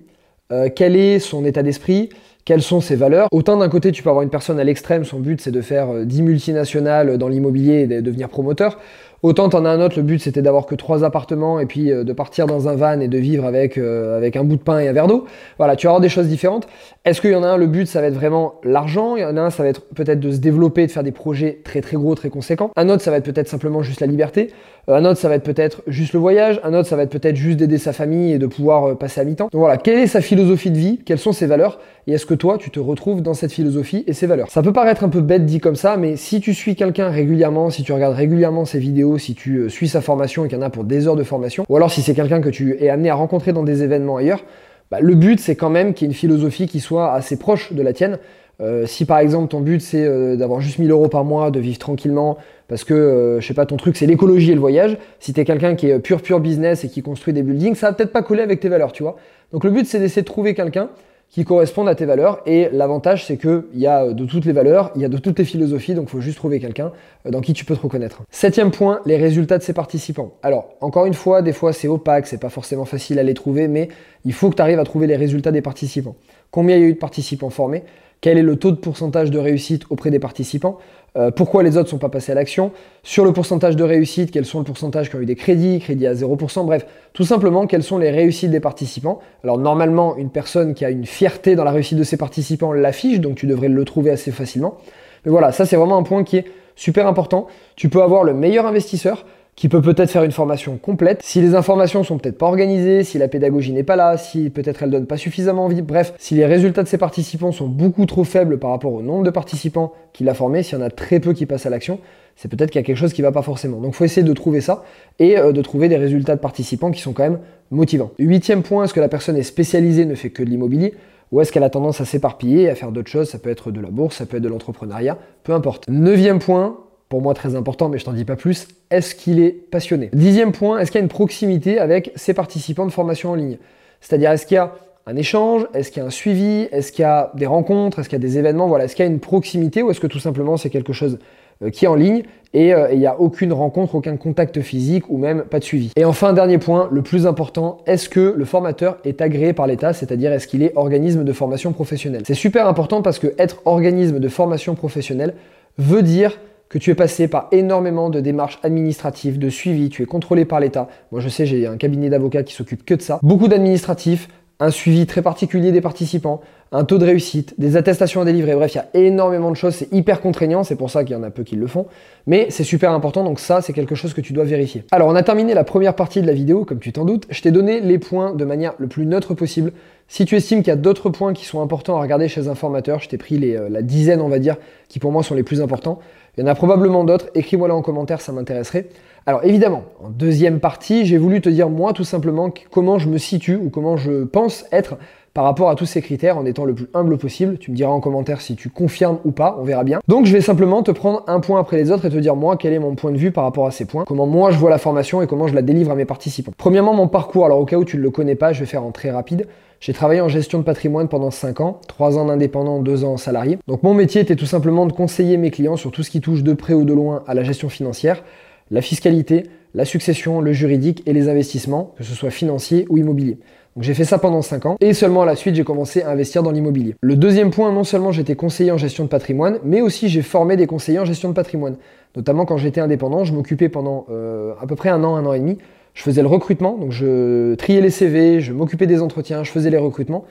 Euh, 0.51 0.67
Quel 0.75 0.97
est 0.97 1.19
son 1.19 1.45
état 1.45 1.63
d'esprit? 1.63 2.09
Quelles 2.43 2.61
sont 2.61 2.81
ses 2.81 2.97
valeurs? 2.97 3.29
Autant 3.31 3.55
d'un 3.55 3.69
côté, 3.69 3.93
tu 3.93 4.03
peux 4.03 4.09
avoir 4.09 4.23
une 4.23 4.29
personne 4.29 4.59
à 4.59 4.65
l'extrême, 4.65 5.05
son 5.05 5.19
but 5.19 5.39
c'est 5.39 5.51
de 5.51 5.61
faire 5.61 6.05
10 6.05 6.19
euh, 6.19 6.23
multinationales 6.23 7.17
dans 7.17 7.29
l'immobilier 7.29 7.83
et 7.83 7.87
de 7.87 8.01
devenir 8.01 8.27
promoteur. 8.27 8.77
Autant 9.25 9.49
t'en 9.49 9.65
as 9.65 9.69
un 9.71 9.81
autre, 9.81 9.95
le 9.97 10.03
but 10.03 10.19
c'était 10.19 10.43
d'avoir 10.43 10.67
que 10.67 10.75
trois 10.75 11.03
appartements 11.03 11.59
et 11.59 11.65
puis 11.65 11.91
euh, 11.91 12.03
de 12.03 12.13
partir 12.13 12.45
dans 12.45 12.67
un 12.67 12.75
van 12.75 12.99
et 12.99 13.07
de 13.07 13.17
vivre 13.17 13.43
avec, 13.45 13.75
euh, 13.79 14.15
avec 14.15 14.35
un 14.35 14.43
bout 14.43 14.55
de 14.55 14.61
pain 14.61 14.77
et 14.77 14.87
un 14.87 14.93
verre 14.93 15.07
d'eau. 15.07 15.25
Voilà, 15.57 15.75
tu 15.75 15.87
vas 15.87 15.93
avoir 15.93 16.01
des 16.01 16.09
choses 16.09 16.27
différentes. 16.27 16.67
Est-ce 17.05 17.21
qu'il 17.21 17.31
y 17.31 17.35
en 17.35 17.41
a 17.41 17.47
un, 17.47 17.57
le 17.57 17.65
but 17.65 17.87
ça 17.87 18.01
va 18.01 18.07
être 18.07 18.13
vraiment 18.13 18.59
l'argent, 18.63 19.16
il 19.16 19.23
y 19.23 19.25
en 19.25 19.35
a 19.35 19.41
un, 19.41 19.49
ça 19.49 19.63
va 19.63 19.69
être 19.69 19.81
peut-être 19.95 20.19
de 20.19 20.29
se 20.29 20.37
développer, 20.37 20.85
de 20.85 20.91
faire 20.91 21.01
des 21.01 21.11
projets 21.11 21.59
très 21.63 21.81
très 21.81 21.97
gros, 21.97 22.13
très 22.13 22.29
conséquents. 22.29 22.69
Un 22.75 22.87
autre, 22.87 23.01
ça 23.01 23.09
va 23.09 23.17
être 23.17 23.25
peut-être 23.25 23.47
simplement 23.47 23.81
juste 23.81 23.99
la 23.99 24.05
liberté. 24.05 24.51
Un 24.87 25.03
autre, 25.05 25.19
ça 25.19 25.28
va 25.29 25.33
être 25.33 25.43
peut-être 25.43 25.81
juste 25.87 26.13
le 26.13 26.19
voyage. 26.19 26.61
Un 26.63 26.75
autre, 26.75 26.87
ça 26.87 26.95
va 26.95 27.01
être 27.01 27.09
peut-être 27.09 27.35
juste 27.35 27.57
d'aider 27.57 27.79
sa 27.79 27.91
famille 27.91 28.33
et 28.33 28.37
de 28.37 28.45
pouvoir 28.45 28.95
passer 28.95 29.19
à 29.19 29.23
mi-temps. 29.23 29.49
Donc 29.51 29.59
voilà, 29.59 29.78
quelle 29.78 29.97
est 29.97 30.05
sa 30.05 30.21
philosophie 30.21 30.69
de 30.69 30.78
vie? 30.78 30.99
Quelles 31.03 31.17
sont 31.17 31.31
ses 31.31 31.47
valeurs? 31.47 31.79
Et 32.05 32.13
est-ce 32.13 32.28
que 32.28 32.35
toi, 32.35 32.59
tu 32.59 32.69
te 32.69 32.79
retrouves 32.79 33.23
dans 33.23 33.33
cette 33.33 33.51
philosophie 33.51 34.03
et 34.05 34.13
ses 34.13 34.28
valeurs? 34.28 34.51
Ça 34.51 34.61
peut 34.61 34.73
paraître 34.73 35.03
un 35.03 35.09
peu 35.09 35.21
bête 35.21 35.43
dit 35.43 35.59
comme 35.59 35.75
ça, 35.75 35.97
mais 35.97 36.17
si 36.17 36.39
tu 36.39 36.53
suis 36.53 36.75
quelqu'un 36.75 37.09
régulièrement, 37.09 37.71
si 37.71 37.81
tu 37.81 37.93
regardes 37.93 38.13
régulièrement 38.13 38.66
ses 38.66 38.78
vidéos, 38.78 39.15
si 39.17 39.35
tu 39.35 39.58
euh, 39.58 39.70
suis 39.70 39.88
sa 39.88 40.02
formation 40.02 40.46
et 40.46 40.47
qu'il 40.47 40.58
y 40.58 40.62
en 40.62 40.64
a 40.64 40.70
pour 40.70 40.84
des 40.84 41.08
heures 41.08 41.16
de 41.16 41.23
formation, 41.23 41.66
ou 41.70 41.76
alors 41.76 41.91
si 41.91 42.02
c'est 42.02 42.14
quelqu'un 42.14 42.41
que 42.41 42.50
tu 42.50 42.78
es 42.79 42.90
amené 42.90 43.09
à 43.09 43.16
rencontrer 43.16 43.53
dans 43.53 43.64
des 43.64 43.84
événements 43.84 44.17
ailleurs, 44.17 44.44
bah, 44.91 45.00
le 45.02 45.16
but 45.16 45.40
c'est 45.40 45.56
quand 45.56 45.70
même 45.70 45.94
qu'il 45.94 46.06
y 46.06 46.09
ait 46.09 46.14
une 46.14 46.17
philosophie 46.17 46.67
qui 46.67 46.79
soit 46.79 47.12
assez 47.14 47.38
proche 47.38 47.73
de 47.73 47.82
la 47.82 47.94
tienne. 47.94 48.20
Euh, 48.62 48.85
si 48.85 49.03
par 49.03 49.20
exemple 49.20 49.50
ton 49.50 49.59
but 49.59 49.82
c'est 49.82 50.06
euh, 50.06 50.38
d'avoir 50.38 50.62
juste 50.62 50.79
1000 50.79 50.90
euros 50.90 51.09
par 51.09 51.26
mois, 51.26 51.52
de 51.52 51.59
vivre 51.59 51.78
tranquillement, 51.78 52.38
parce 52.67 52.84
que 52.84 53.38
je 53.40 53.46
sais 53.46 53.53
pas, 53.53 53.66
ton 53.66 53.78
truc 53.78 53.97
c'est 53.97 54.06
l'écologie 54.06 54.52
et 54.52 54.56
le 54.56 54.62
voyage, 54.62 54.97
si 55.20 55.34
tu 55.34 55.41
es 55.41 55.46
quelqu'un 55.46 55.76
qui 55.76 55.90
est 55.90 56.00
pur 56.00 56.22
pur 56.22 56.40
business 56.40 56.84
et 56.84 56.90
qui 56.90 57.02
construit 57.02 57.34
des 57.34 57.44
buildings, 57.44 57.76
ça 57.76 57.88
va 57.88 57.94
peut-être 57.94 58.14
pas 58.14 58.23
coller 58.23 58.41
avec 58.41 58.59
tes 58.59 58.70
valeurs, 58.70 58.91
tu 58.91 59.03
vois. 59.03 59.17
Donc 59.52 59.64
le 59.64 59.72
but 59.72 59.85
c'est 59.85 60.00
d'essayer 60.00 60.22
de 60.22 60.28
trouver 60.28 60.53
quelqu'un 60.53 60.90
qui 61.29 61.43
correspondent 61.43 61.89
à 61.89 61.95
tes 61.95 62.05
valeurs. 62.05 62.41
Et 62.45 62.69
l'avantage, 62.72 63.25
c'est 63.25 63.37
qu'il 63.37 63.63
y 63.73 63.87
a 63.87 64.13
de 64.13 64.25
toutes 64.25 64.45
les 64.45 64.53
valeurs, 64.53 64.91
il 64.95 65.01
y 65.01 65.05
a 65.05 65.09
de 65.09 65.17
toutes 65.17 65.39
les 65.39 65.45
philosophies, 65.45 65.93
donc 65.93 66.05
il 66.07 66.11
faut 66.11 66.22
juste 66.22 66.37
trouver 66.37 66.59
quelqu'un 66.59 66.91
euh, 67.25 67.31
dans 67.31 67.41
qui 67.41 67.53
tu 67.53 67.66
peux 67.66 67.75
te 67.75 67.81
reconnaître. 67.81 68.22
Septième 68.31 68.72
point, 68.72 69.01
les 69.05 69.17
résultats 69.17 69.57
de 69.57 69.63
ces 69.63 69.73
participants. 69.73 70.33
Alors, 70.43 70.69
encore 70.81 71.05
une 71.05 71.13
fois, 71.13 71.41
des 71.41 71.53
fois 71.53 71.73
c'est 71.73 71.87
opaque, 71.87 72.27
c'est 72.27 72.39
pas 72.39 72.49
forcément 72.49 72.85
facile 72.85 73.19
à 73.19 73.23
les 73.23 73.33
trouver, 73.33 73.67
mais 73.67 73.89
il 74.23 74.33
faut 74.33 74.49
que 74.49 74.55
tu 74.55 74.61
arrives 74.61 74.79
à 74.79 74.83
trouver 74.83 75.07
les 75.07 75.16
résultats 75.16 75.51
des 75.51 75.61
participants. 75.61 76.16
Combien 76.51 76.77
il 76.77 76.81
y 76.81 76.85
a 76.85 76.87
eu 76.87 76.93
de 76.93 76.99
participants 76.99 77.49
formés? 77.49 77.83
Quel 78.25 78.39
est 78.39 78.41
le 78.41 78.55
taux 78.55 78.72
de 78.72 78.77
pourcentage 78.77 79.29
de 79.29 79.37
réussite 79.37 79.83
auprès 79.91 80.09
des 80.09 80.17
participants, 80.17 80.79
euh, 81.16 81.29
pourquoi 81.29 81.61
les 81.61 81.77
autres 81.77 81.85
ne 81.85 81.89
sont 81.91 81.97
pas 81.99 82.09
passés 82.09 82.31
à 82.31 82.35
l'action, 82.35 82.72
sur 83.03 83.23
le 83.23 83.33
pourcentage 83.33 83.75
de 83.75 83.83
réussite, 83.83 84.31
quels 84.31 84.45
sont 84.45 84.57
le 84.57 84.66
pourcentage 84.66 85.11
qui 85.11 85.16
ont 85.16 85.19
eu 85.19 85.27
des 85.27 85.35
crédits, 85.35 85.77
crédits 85.79 86.07
à 86.07 86.16
0%, 86.16 86.66
bref, 86.66 86.87
tout 87.13 87.23
simplement 87.23 87.67
quelles 87.67 87.83
sont 87.83 87.99
les 87.99 88.09
réussites 88.09 88.49
des 88.49 88.59
participants. 88.59 89.19
Alors 89.43 89.59
normalement, 89.59 90.17
une 90.17 90.31
personne 90.31 90.73
qui 90.73 90.85
a 90.85 90.89
une 90.89 91.05
fierté 91.05 91.53
dans 91.53 91.63
la 91.63 91.69
réussite 91.69 91.99
de 91.99 92.03
ses 92.03 92.17
participants 92.17 92.73
l'affiche, 92.73 93.19
donc 93.19 93.35
tu 93.35 93.45
devrais 93.45 93.67
le 93.67 93.85
trouver 93.85 94.09
assez 94.09 94.31
facilement. 94.31 94.79
Mais 95.23 95.29
voilà, 95.29 95.51
ça 95.51 95.67
c'est 95.67 95.75
vraiment 95.75 95.99
un 95.99 96.03
point 96.03 96.23
qui 96.23 96.37
est 96.37 96.45
super 96.75 97.05
important. 97.05 97.45
Tu 97.75 97.89
peux 97.89 98.01
avoir 98.01 98.23
le 98.23 98.33
meilleur 98.33 98.66
investisseur, 98.66 99.28
qui 99.55 99.69
peut 99.69 99.81
peut-être 99.81 100.09
faire 100.09 100.23
une 100.23 100.31
formation 100.31 100.78
complète. 100.78 101.22
Si 101.23 101.41
les 101.41 101.55
informations 101.55 102.03
sont 102.03 102.17
peut-être 102.17 102.37
pas 102.37 102.47
organisées, 102.47 103.03
si 103.03 103.17
la 103.17 103.28
pédagogie 103.28 103.72
n'est 103.72 103.84
pas 103.84 103.96
là, 103.96 104.17
si 104.17 104.49
peut-être 104.49 104.84
elle 104.84 104.90
donne 104.90 105.05
pas 105.05 105.17
suffisamment 105.17 105.66
envie, 105.66 105.81
bref, 105.81 106.13
si 106.17 106.35
les 106.35 106.46
résultats 106.46 106.84
de 106.84 106.87
ces 106.87 106.97
participants 106.97 107.53
sont 107.53 107.67
beaucoup 107.67 108.05
trop 108.05 108.25
faibles 108.25 108.59
par 108.59 108.72
rapport 108.72 108.93
au 108.93 109.02
nombre 109.02 109.23
de 109.23 109.29
participants 109.29 109.93
qu'il 110.11 110.28
a 110.28 110.34
formés, 110.34 110.61
s'il 110.61 110.78
y 110.78 110.81
en 110.81 110.85
a 110.85 110.90
très 110.90 111.19
peu 111.19 111.34
qui 111.34 111.46
passent 111.46 111.66
à 111.66 111.69
l'action, 111.69 111.99
c'est 112.35 112.49
peut-être 112.49 112.69
qu'il 112.69 112.79
y 112.79 112.84
a 112.84 112.85
quelque 112.85 112.97
chose 112.97 113.13
qui 113.13 113.22
va 113.22 113.31
pas 113.31 113.41
forcément. 113.41 113.79
Donc 113.79 113.93
faut 113.93 114.03
essayer 114.03 114.28
de 114.28 114.34
trouver 114.34 114.59
ça 114.59 114.84
et 115.19 115.37
euh, 115.37 115.53
de 115.53 115.61
trouver 115.61 115.87
des 115.87 115.97
résultats 115.97 116.35
de 116.35 116.41
participants 116.41 116.91
qui 116.91 117.02
sont 117.02 117.13
quand 117.13 117.23
même 117.23 117.40
motivants. 117.72 118.11
Huitième 118.19 118.61
point, 118.61 118.84
est-ce 118.84 118.93
que 118.93 118.99
la 118.99 119.07
personne 119.07 119.37
est 119.37 119.43
spécialisée, 119.43 120.05
ne 120.05 120.16
fait 120.16 120.31
que 120.31 120.43
de 120.43 120.49
l'immobilier 120.49 120.93
ou 121.31 121.41
est-ce 121.41 121.52
qu'elle 121.52 121.63
a 121.63 121.69
tendance 121.69 122.02
à 122.02 122.05
s'éparpiller, 122.05 122.69
à 122.69 122.75
faire 122.75 122.91
d'autres 122.91 123.09
choses 123.09 123.29
Ça 123.29 123.40
peut 123.40 123.49
être 123.49 123.72
de 123.72 123.81
la 123.81 123.90
bourse, 123.90 124.17
ça 124.17 124.25
peut 124.25 124.37
être 124.37 124.43
de 124.43 124.49
l'entrepreneuriat, 124.49 125.17
peu 125.43 125.53
importe. 125.53 125.87
Neuvième 125.90 126.40
point, 126.40 126.78
pour 127.16 127.22
moi 127.22 127.34
très 127.34 127.56
important, 127.56 127.88
mais 127.88 127.97
je 127.97 128.03
t'en 128.03 128.12
dis 128.12 128.26
pas 128.26 128.35
plus, 128.35 128.67
est-ce 128.91 129.16
qu'il 129.16 129.40
est 129.40 129.52
passionné? 129.52 130.09
Dixième 130.12 130.52
point, 130.52 130.79
est-ce 130.79 130.91
qu'il 130.91 131.00
y 131.00 131.02
a 131.02 131.03
une 131.03 131.08
proximité 131.08 131.79
avec 131.79 132.12
ses 132.17 132.34
participants 132.34 132.85
de 132.85 132.91
formation 132.91 133.32
en 133.32 133.35
ligne? 133.35 133.58
C'est-à-dire, 134.02 134.32
est-ce 134.32 134.46
qu'il 134.46 134.56
y 134.56 134.58
a 134.58 134.73
un 135.06 135.16
échange? 135.16 135.66
Est-ce 135.73 135.91
qu'il 135.91 136.02
y 136.02 136.03
a 136.03 136.08
un 136.08 136.12
suivi? 136.12 136.67
Est-ce 136.73 136.91
qu'il 136.91 137.03
y 137.03 137.06
a 137.06 137.32
des 137.35 137.46
rencontres? 137.46 138.00
Est-ce 138.00 138.09
qu'il 138.09 138.17
y 138.17 138.22
a 138.22 138.28
des 138.28 138.38
événements? 138.38 138.67
Voilà, 138.67 138.84
est-ce 138.84 138.97
qu'il 138.97 139.06
y 139.06 139.08
a 139.08 139.09
une 139.09 139.22
proximité 139.22 139.82
ou 139.82 139.91
est-ce 139.91 140.02
que 140.02 140.08
tout 140.08 140.20
simplement 140.20 140.58
c'est 140.58 140.70
quelque 140.70 140.91
chose 140.91 141.17
euh, 141.64 141.70
qui 141.70 141.85
est 141.85 141.88
en 141.88 141.96
ligne 141.96 142.23
et 142.53 142.73
euh, 142.73 142.91
il 142.91 143.00
n'y 143.00 143.08
a 143.08 143.17
aucune 143.17 143.53
rencontre, 143.53 143.96
aucun 143.96 144.17
contact 144.17 144.59
physique 144.59 145.09
ou 145.09 145.17
même 145.17 145.44
pas 145.44 145.59
de 145.59 145.64
suivi? 145.64 145.94
Et 145.96 146.03
enfin, 146.03 146.34
dernier 146.34 146.58
point, 146.58 146.90
le 146.91 147.02
plus 147.02 147.28
important, 147.28 147.78
est-ce 147.85 148.09
que 148.09 148.35
le 148.38 148.44
formateur 148.44 148.97
est 149.06 149.22
agréé 149.22 149.53
par 149.53 149.67
l'État, 149.67 149.94
c'est-à-dire 149.94 150.34
est-ce 150.34 150.47
qu'il 150.47 150.64
est 150.64 150.73
organisme 150.76 151.23
de 151.23 151.32
formation 151.32 151.72
professionnelle? 151.72 152.23
C'est 152.26 152.34
super 152.34 152.67
important 152.67 153.02
parce 153.02 153.20
que 153.20 153.34
être 153.38 153.62
organisme 153.64 154.20
de 154.20 154.28
formation 154.28 154.76
professionnelle 154.76 155.34
veut 155.78 156.03
dire 156.03 156.38
que 156.75 156.79
tu 156.79 156.91
es 156.91 156.95
passé 156.95 157.29
par 157.29 157.47
énormément 157.53 158.09
de 158.09 158.19
démarches 158.19 158.59
administratives, 158.61 159.39
de 159.39 159.47
suivi, 159.47 159.87
tu 159.87 160.03
es 160.03 160.05
contrôlé 160.05 160.43
par 160.43 160.59
l'État. 160.59 160.89
Moi 161.13 161.22
je 161.22 161.29
sais, 161.29 161.45
j'ai 161.45 161.67
un 161.67 161.77
cabinet 161.77 162.09
d'avocats 162.09 162.43
qui 162.43 162.53
s'occupe 162.53 162.83
que 162.83 162.93
de 162.93 163.01
ça. 163.01 163.17
Beaucoup 163.23 163.47
d'administratifs, 163.47 164.27
un 164.59 164.72
suivi 164.72 165.05
très 165.05 165.22
particulier 165.22 165.72
des 165.72 165.79
participants, 165.79 166.41
un 166.73 166.83
taux 166.83 166.97
de 166.97 167.05
réussite, 167.05 167.53
des 167.57 167.77
attestations 167.77 168.19
à 168.19 168.25
délivrer. 168.25 168.55
Bref, 168.55 168.73
il 168.73 168.77
y 168.77 168.81
a 168.81 169.05
énormément 169.05 169.51
de 169.51 169.55
choses, 169.55 169.75
c'est 169.75 169.93
hyper 169.93 170.19
contraignant, 170.19 170.66
c'est 170.66 170.75
pour 170.75 170.89
ça 170.89 171.05
qu'il 171.05 171.16
y 171.16 171.19
en 171.19 171.23
a 171.23 171.29
peu 171.29 171.43
qui 171.43 171.55
le 171.55 171.67
font, 171.67 171.85
mais 172.27 172.47
c'est 172.49 172.66
super 172.66 172.91
important, 172.91 173.23
donc 173.23 173.39
ça, 173.39 173.61
c'est 173.61 173.71
quelque 173.71 173.95
chose 173.95 174.13
que 174.13 174.19
tu 174.19 174.33
dois 174.33 174.43
vérifier. 174.43 174.83
Alors, 174.91 175.07
on 175.07 175.16
a 175.16 175.23
terminé 175.23 175.53
la 175.53 175.63
première 175.63 175.95
partie 175.95 176.21
de 176.21 176.28
la 176.28 176.33
vidéo, 176.33 176.66
comme 176.66 176.79
tu 176.79 176.91
t'en 176.91 177.05
doutes. 177.05 177.25
Je 177.29 177.41
t'ai 177.41 177.51
donné 177.51 177.79
les 177.79 177.99
points 177.99 178.33
de 178.33 178.43
manière 178.43 178.73
le 178.79 178.87
plus 178.87 179.05
neutre 179.05 179.33
possible. 179.33 179.71
Si 180.07 180.25
tu 180.25 180.35
estimes 180.35 180.59
qu'il 180.59 180.67
y 180.67 180.71
a 180.71 180.75
d'autres 180.75 181.09
points 181.09 181.33
qui 181.33 181.45
sont 181.45 181.61
importants 181.61 181.97
à 181.97 182.01
regarder 182.01 182.28
chez 182.28 182.47
un 182.47 182.55
formateur, 182.55 182.99
je 182.99 183.09
t'ai 183.09 183.17
pris 183.17 183.37
les, 183.37 183.55
euh, 183.55 183.69
la 183.69 183.81
dizaine, 183.81 184.21
on 184.21 184.28
va 184.28 184.39
dire, 184.39 184.57
qui 184.87 184.99
pour 184.99 185.11
moi 185.11 185.23
sont 185.23 185.35
les 185.35 185.43
plus 185.43 185.61
importants. 185.61 185.99
Il 186.37 186.41
y 186.41 186.43
en 186.43 186.47
a 186.47 186.55
probablement 186.55 187.03
d'autres, 187.03 187.28
écris-moi 187.34 187.67
là 187.67 187.76
en 187.76 187.82
commentaire, 187.82 188.22
ça 188.22 188.32
m'intéresserait. 188.32 188.87
Alors 189.26 189.43
évidemment, 189.43 189.84
en 190.03 190.09
deuxième 190.09 190.59
partie, 190.59 191.05
j'ai 191.05 191.17
voulu 191.17 191.41
te 191.41 191.49
dire 191.49 191.70
moi 191.70 191.93
tout 191.93 192.03
simplement 192.03 192.53
comment 192.70 192.99
je 192.99 193.09
me 193.09 193.17
situe 193.17 193.55
ou 193.55 193.70
comment 193.70 193.97
je 193.97 194.23
pense 194.23 194.66
être 194.72 194.97
par 195.35 195.43
rapport 195.43 195.70
à 195.70 195.76
tous 195.76 195.85
ces 195.85 196.02
critères 196.02 196.37
en 196.37 196.46
étant 196.46 196.64
le 196.64 196.73
plus 196.73 196.87
humble 196.93 197.17
possible. 197.17 197.58
Tu 197.58 197.70
me 197.70 197.76
diras 197.76 197.91
en 197.91 197.99
commentaire 197.99 198.40
si 198.40 198.55
tu 198.55 198.70
confirmes 198.70 199.20
ou 199.26 199.32
pas, 199.32 199.58
on 199.59 199.64
verra 199.64 199.84
bien. 199.84 199.99
Donc 200.08 200.26
je 200.26 200.32
vais 200.32 200.40
simplement 200.40 200.82
te 200.82 200.91
prendre 200.91 201.23
un 201.28 201.41
point 201.41 201.59
après 201.59 201.76
les 201.76 201.91
autres 201.91 202.05
et 202.05 202.09
te 202.09 202.16
dire 202.16 202.37
moi 202.37 202.55
quel 202.55 202.72
est 202.72 202.79
mon 202.79 202.96
point 202.96 203.11
de 203.11 203.17
vue 203.17 203.32
par 203.32 203.43
rapport 203.43 203.67
à 203.67 203.72
ces 203.72 203.84
points, 203.84 204.05
comment 204.05 204.26
moi 204.26 204.52
je 204.52 204.58
vois 204.58 204.70
la 204.70 204.78
formation 204.78 205.22
et 205.22 205.28
comment 205.28 205.47
je 205.47 205.53
la 205.53 205.61
délivre 205.61 205.91
à 205.91 205.96
mes 205.96 206.05
participants. 206.05 206.53
Premièrement, 206.58 206.93
mon 206.93 207.09
parcours, 207.09 207.46
alors 207.46 207.59
au 207.59 207.66
cas 207.66 207.76
où 207.76 207.84
tu 207.84 207.97
ne 207.97 208.02
le 208.02 208.11
connais 208.11 208.35
pas, 208.35 208.53
je 208.53 208.61
vais 208.61 208.66
faire 208.66 208.84
en 208.84 208.91
très 208.91 209.11
rapide. 209.11 209.46
J'ai 209.82 209.91
travaillé 209.91 210.22
en 210.22 210.29
gestion 210.29 210.58
de 210.58 210.64
patrimoine 210.64 211.09
pendant 211.09 211.32
5 211.32 211.59
ans, 211.59 211.81
3 211.90 212.17
ans 212.17 212.26
d'indépendant, 212.26 212.79
2 212.79 213.03
ans 213.03 213.14
en 213.14 213.17
salarié. 213.17 213.59
Donc 213.67 213.84
mon 213.84 213.93
métier 213.93 214.22
était 214.22 214.38
tout 214.38 214.46
simplement 214.46 214.85
de 214.85 214.93
conseiller 214.93 215.35
mes 215.35 215.52
clients 215.52 215.76
sur 215.76 215.91
tout 215.91 216.02
ce 216.02 216.09
qui 216.09 216.22
touche 216.22 216.43
de 216.43 216.53
près 216.53 216.73
ou 216.73 216.85
de 216.85 216.93
loin 216.93 217.23
à 217.28 217.34
la 217.34 217.43
gestion 217.43 217.67
financière, 217.67 218.23
la 218.72 218.81
fiscalité, 218.81 219.43
la 219.73 219.84
succession, 219.84 220.40
le 220.40 220.53
juridique 220.53 221.03
et 221.05 221.11
les 221.11 221.28
investissements, 221.28 221.93
que 221.97 222.05
ce 222.05 222.16
soit 222.16 222.31
financier 222.31 222.85
ou 222.90 222.97
immobilier. 222.97 223.38
Donc 223.75 223.83
j'ai 223.83 223.93
fait 223.93 224.05
ça 224.05 224.19
pendant 224.19 224.41
5 224.41 224.66
ans 224.67 224.77
et 224.79 224.93
seulement 224.93 225.23
à 225.23 225.25
la 225.25 225.35
suite 225.35 225.55
j'ai 225.55 225.66
commencé 225.66 226.01
à 226.01 226.09
investir 226.09 226.43
dans 226.43 226.51
l'immobilier. 226.51 226.95
Le 227.01 227.17
deuxième 227.17 227.51
point, 227.51 227.73
non 227.73 227.83
seulement 227.83 228.13
j'étais 228.13 228.35
conseiller 228.35 228.72
en 228.72 228.77
gestion 228.77 229.03
de 229.03 229.09
patrimoine, 229.09 229.59
mais 229.66 229.81
aussi 229.81 230.07
j'ai 230.07 230.22
formé 230.22 230.55
des 230.55 230.66
conseillers 230.66 230.99
en 230.99 231.05
gestion 231.05 231.27
de 231.27 231.33
patrimoine. 231.33 231.75
Notamment 232.16 232.45
quand 232.45 232.55
j'étais 232.55 232.79
indépendant, 232.79 233.25
je 233.25 233.33
m'occupais 233.33 233.67
pendant 233.67 234.05
euh, 234.09 234.53
à 234.61 234.66
peu 234.66 234.77
près 234.77 234.87
un 234.87 235.03
an, 235.03 235.17
un 235.17 235.25
an 235.25 235.33
et 235.33 235.39
demi. 235.39 235.57
Je 235.93 236.03
faisais 236.03 236.22
le 236.22 236.27
recrutement, 236.29 236.77
donc 236.77 236.91
je 236.91 237.55
triais 237.55 237.81
les 237.81 237.89
CV, 237.89 238.39
je 238.39 238.53
m'occupais 238.53 238.87
des 238.87 239.01
entretiens, 239.01 239.43
je 239.43 239.51
faisais 239.51 239.69
les 239.69 239.78
recrutements, 239.78 240.23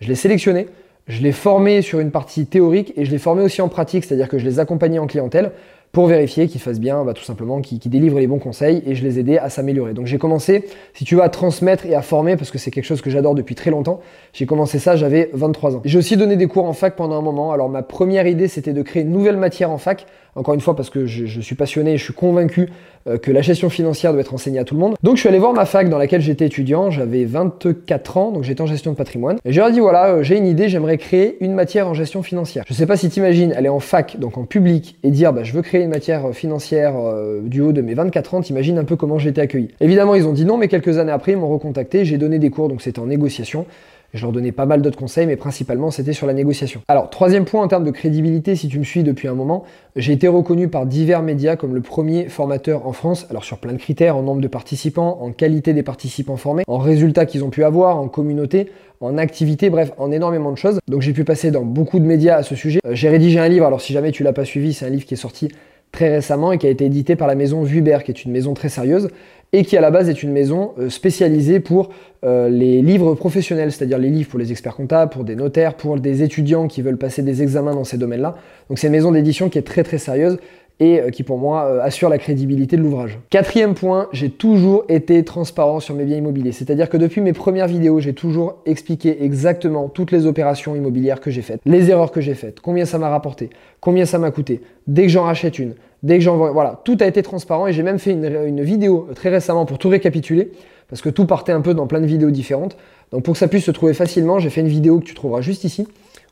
je 0.00 0.06
les 0.06 0.14
sélectionnais, 0.14 0.68
je 1.08 1.22
les 1.22 1.32
formais 1.32 1.82
sur 1.82 1.98
une 1.98 2.12
partie 2.12 2.46
théorique 2.46 2.92
et 2.96 3.04
je 3.04 3.10
les 3.10 3.18
formais 3.18 3.42
aussi 3.42 3.62
en 3.62 3.68
pratique, 3.68 4.04
c'est-à-dire 4.04 4.28
que 4.28 4.38
je 4.38 4.44
les 4.44 4.60
accompagnais 4.60 5.00
en 5.00 5.08
clientèle 5.08 5.50
pour 5.92 6.06
vérifier 6.06 6.48
qu'ils 6.48 6.60
fassent 6.60 6.80
bien, 6.80 7.04
bah, 7.04 7.12
tout 7.12 7.22
simplement, 7.22 7.60
qu'ils 7.60 7.78
délivrent 7.78 8.18
les 8.18 8.26
bons 8.26 8.38
conseils 8.38 8.82
et 8.86 8.94
je 8.94 9.04
les 9.04 9.18
aidais 9.18 9.38
à 9.38 9.50
s'améliorer. 9.50 9.92
Donc 9.92 10.06
j'ai 10.06 10.16
commencé, 10.16 10.64
si 10.94 11.04
tu 11.04 11.16
veux, 11.16 11.22
à 11.22 11.28
transmettre 11.28 11.84
et 11.84 11.94
à 11.94 12.00
former 12.00 12.36
parce 12.36 12.50
que 12.50 12.56
c'est 12.56 12.70
quelque 12.70 12.86
chose 12.86 13.02
que 13.02 13.10
j'adore 13.10 13.34
depuis 13.34 13.54
très 13.54 13.70
longtemps. 13.70 14.00
J'ai 14.32 14.46
commencé 14.46 14.78
ça, 14.78 14.96
j'avais 14.96 15.28
23 15.34 15.76
ans. 15.76 15.82
J'ai 15.84 15.98
aussi 15.98 16.16
donné 16.16 16.36
des 16.36 16.46
cours 16.46 16.64
en 16.64 16.72
fac 16.72 16.96
pendant 16.96 17.18
un 17.18 17.22
moment. 17.22 17.52
Alors 17.52 17.68
ma 17.68 17.82
première 17.82 18.26
idée, 18.26 18.48
c'était 18.48 18.72
de 18.72 18.80
créer 18.82 19.02
une 19.02 19.12
nouvelle 19.12 19.36
matière 19.36 19.70
en 19.70 19.78
fac. 19.78 20.06
Encore 20.34 20.54
une 20.54 20.62
fois, 20.62 20.74
parce 20.74 20.88
que 20.88 21.04
je, 21.04 21.40
suis 21.42 21.54
passionné, 21.54 21.98
je 21.98 22.04
suis 22.04 22.14
convaincu 22.14 22.70
euh, 23.06 23.18
que 23.18 23.30
la 23.30 23.42
gestion 23.42 23.68
financière 23.68 24.12
doit 24.12 24.22
être 24.22 24.32
enseignée 24.32 24.58
à 24.58 24.64
tout 24.64 24.74
le 24.74 24.80
monde. 24.80 24.94
Donc 25.02 25.16
je 25.16 25.20
suis 25.20 25.28
allé 25.28 25.38
voir 25.38 25.52
ma 25.52 25.66
fac 25.66 25.90
dans 25.90 25.98
laquelle 25.98 26.22
j'étais 26.22 26.46
étudiant, 26.46 26.90
j'avais 26.90 27.26
24 27.26 28.16
ans, 28.16 28.30
donc 28.30 28.42
j'étais 28.42 28.62
en 28.62 28.66
gestion 28.66 28.92
de 28.92 28.96
patrimoine. 28.96 29.36
Et 29.44 29.52
j'ai 29.52 29.62
dit 29.72 29.80
voilà, 29.80 30.06
euh, 30.06 30.22
j'ai 30.22 30.38
une 30.38 30.46
idée, 30.46 30.70
j'aimerais 30.70 30.96
créer 30.96 31.36
une 31.44 31.52
matière 31.52 31.86
en 31.86 31.92
gestion 31.92 32.22
financière. 32.22 32.64
Je 32.66 32.72
sais 32.72 32.86
pas 32.86 32.96
si 32.96 33.10
t'imagines 33.10 33.52
aller 33.52 33.68
en 33.68 33.80
fac, 33.80 34.18
donc 34.18 34.38
en 34.38 34.44
public, 34.44 34.96
et 35.02 35.10
dire 35.10 35.34
bah, 35.34 35.42
je 35.42 35.52
veux 35.52 35.60
créer 35.60 35.81
une 35.84 35.90
matière 35.90 36.26
euh, 36.26 36.32
financière 36.32 36.94
du 37.42 37.60
haut 37.60 37.72
de 37.72 37.82
mes 37.82 37.94
24 37.94 38.34
ans, 38.34 38.40
t'imagines 38.40 38.78
un 38.78 38.84
peu 38.84 38.96
comment 38.96 39.18
j'ai 39.18 39.30
été 39.30 39.40
accueilli. 39.40 39.68
Évidemment, 39.80 40.14
ils 40.14 40.26
ont 40.26 40.32
dit 40.32 40.44
non, 40.44 40.56
mais 40.56 40.68
quelques 40.68 40.98
années 40.98 41.12
après, 41.12 41.32
ils 41.32 41.38
m'ont 41.38 41.48
recontacté, 41.48 42.04
j'ai 42.04 42.18
donné 42.18 42.38
des 42.38 42.50
cours, 42.50 42.68
donc 42.68 42.82
c'était 42.82 43.00
en 43.00 43.06
négociation. 43.06 43.66
Je 44.14 44.20
leur 44.20 44.32
donnais 44.32 44.52
pas 44.52 44.66
mal 44.66 44.82
d'autres 44.82 44.98
conseils, 44.98 45.26
mais 45.26 45.36
principalement 45.36 45.90
c'était 45.90 46.12
sur 46.12 46.26
la 46.26 46.34
négociation. 46.34 46.82
Alors, 46.88 47.08
troisième 47.08 47.46
point 47.46 47.62
en 47.62 47.68
termes 47.68 47.84
de 47.84 47.90
crédibilité, 47.90 48.56
si 48.56 48.68
tu 48.68 48.78
me 48.78 48.84
suis 48.84 49.02
depuis 49.02 49.26
un 49.26 49.34
moment, 49.34 49.64
j'ai 49.96 50.12
été 50.12 50.28
reconnu 50.28 50.68
par 50.68 50.84
divers 50.84 51.22
médias 51.22 51.56
comme 51.56 51.74
le 51.74 51.80
premier 51.80 52.28
formateur 52.28 52.86
en 52.86 52.92
France, 52.92 53.26
alors 53.30 53.42
sur 53.42 53.56
plein 53.56 53.72
de 53.72 53.78
critères, 53.78 54.16
en 54.16 54.22
nombre 54.22 54.42
de 54.42 54.48
participants, 54.48 55.18
en 55.22 55.32
qualité 55.32 55.72
des 55.72 55.82
participants 55.82 56.36
formés, 56.36 56.64
en 56.66 56.76
résultats 56.76 57.24
qu'ils 57.24 57.42
ont 57.42 57.48
pu 57.48 57.64
avoir, 57.64 57.96
en 57.96 58.08
communauté, 58.08 58.70
en 59.00 59.16
activité, 59.16 59.70
bref, 59.70 59.92
en 59.96 60.12
énormément 60.12 60.52
de 60.52 60.58
choses. 60.58 60.78
Donc 60.88 61.00
j'ai 61.00 61.14
pu 61.14 61.24
passer 61.24 61.50
dans 61.50 61.64
beaucoup 61.64 61.98
de 61.98 62.04
médias 62.04 62.36
à 62.36 62.42
ce 62.42 62.54
sujet. 62.54 62.80
Euh, 62.86 62.94
j'ai 62.94 63.08
rédigé 63.08 63.38
un 63.38 63.48
livre, 63.48 63.64
alors 63.64 63.80
si 63.80 63.94
jamais 63.94 64.12
tu 64.12 64.22
l'as 64.24 64.34
pas 64.34 64.44
suivi, 64.44 64.74
c'est 64.74 64.84
un 64.84 64.90
livre 64.90 65.06
qui 65.06 65.14
est 65.14 65.16
sorti 65.16 65.48
très 65.92 66.10
récemment 66.12 66.52
et 66.52 66.58
qui 66.58 66.66
a 66.66 66.70
été 66.70 66.86
édité 66.86 67.16
par 67.16 67.28
la 67.28 67.34
maison 67.34 67.62
Vuibert, 67.62 68.02
qui 68.02 68.10
est 68.10 68.24
une 68.24 68.32
maison 68.32 68.54
très 68.54 68.68
sérieuse 68.68 69.08
et 69.54 69.64
qui 69.64 69.76
à 69.76 69.82
la 69.82 69.90
base 69.90 70.08
est 70.08 70.22
une 70.22 70.32
maison 70.32 70.72
euh, 70.78 70.88
spécialisée 70.88 71.60
pour 71.60 71.90
euh, 72.24 72.48
les 72.48 72.80
livres 72.80 73.14
professionnels, 73.14 73.70
c'est-à-dire 73.70 73.98
les 73.98 74.08
livres 74.08 74.30
pour 74.30 74.38
les 74.38 74.50
experts 74.50 74.74
comptables, 74.74 75.12
pour 75.12 75.24
des 75.24 75.36
notaires, 75.36 75.74
pour 75.74 75.98
des 76.00 76.22
étudiants 76.22 76.68
qui 76.68 76.80
veulent 76.80 76.96
passer 76.96 77.22
des 77.22 77.42
examens 77.42 77.74
dans 77.74 77.84
ces 77.84 77.98
domaines-là. 77.98 78.36
Donc 78.70 78.78
c'est 78.78 78.86
une 78.86 78.94
maison 78.94 79.12
d'édition 79.12 79.50
qui 79.50 79.58
est 79.58 79.62
très 79.62 79.82
très 79.82 79.98
sérieuse 79.98 80.38
et 80.82 81.00
euh, 81.00 81.10
qui 81.10 81.22
pour 81.22 81.38
moi 81.38 81.64
euh, 81.64 81.80
assure 81.80 82.08
la 82.08 82.18
crédibilité 82.18 82.76
de 82.76 82.82
l'ouvrage. 82.82 83.18
Quatrième 83.30 83.74
point, 83.74 84.08
j'ai 84.12 84.30
toujours 84.30 84.84
été 84.88 85.22
transparent 85.22 85.78
sur 85.78 85.94
mes 85.94 86.04
biens 86.04 86.16
immobiliers. 86.16 86.50
C'est-à-dire 86.50 86.88
que 86.88 86.96
depuis 86.96 87.20
mes 87.20 87.32
premières 87.32 87.68
vidéos, 87.68 88.00
j'ai 88.00 88.14
toujours 88.14 88.56
expliqué 88.66 89.22
exactement 89.24 89.88
toutes 89.88 90.10
les 90.10 90.26
opérations 90.26 90.74
immobilières 90.74 91.20
que 91.20 91.30
j'ai 91.30 91.42
faites, 91.42 91.60
les 91.64 91.90
erreurs 91.90 92.10
que 92.10 92.20
j'ai 92.20 92.34
faites, 92.34 92.58
combien 92.60 92.84
ça 92.84 92.98
m'a 92.98 93.08
rapporté, 93.08 93.50
combien 93.80 94.06
ça 94.06 94.18
m'a 94.18 94.32
coûté, 94.32 94.60
dès 94.88 95.02
que 95.02 95.08
j'en 95.08 95.22
rachète 95.22 95.60
une, 95.60 95.74
dès 96.02 96.18
que 96.18 96.24
j'en... 96.24 96.36
Voilà, 96.52 96.80
tout 96.84 96.96
a 97.00 97.06
été 97.06 97.22
transparent 97.22 97.68
et 97.68 97.72
j'ai 97.72 97.84
même 97.84 98.00
fait 98.00 98.10
une, 98.10 98.24
une 98.24 98.62
vidéo 98.62 99.08
très 99.14 99.28
récemment 99.28 99.64
pour 99.66 99.78
tout 99.78 99.88
récapituler, 99.88 100.50
parce 100.88 101.00
que 101.00 101.10
tout 101.10 101.26
partait 101.26 101.52
un 101.52 101.60
peu 101.60 101.74
dans 101.74 101.86
plein 101.86 102.00
de 102.00 102.06
vidéos 102.06 102.30
différentes. 102.30 102.76
Donc 103.12 103.22
pour 103.22 103.34
que 103.34 103.38
ça 103.38 103.46
puisse 103.46 103.64
se 103.64 103.70
trouver 103.70 103.94
facilement, 103.94 104.40
j'ai 104.40 104.50
fait 104.50 104.62
une 104.62 104.68
vidéo 104.68 104.98
que 104.98 105.04
tu 105.04 105.14
trouveras 105.14 105.42
juste 105.42 105.62
ici, 105.64 105.86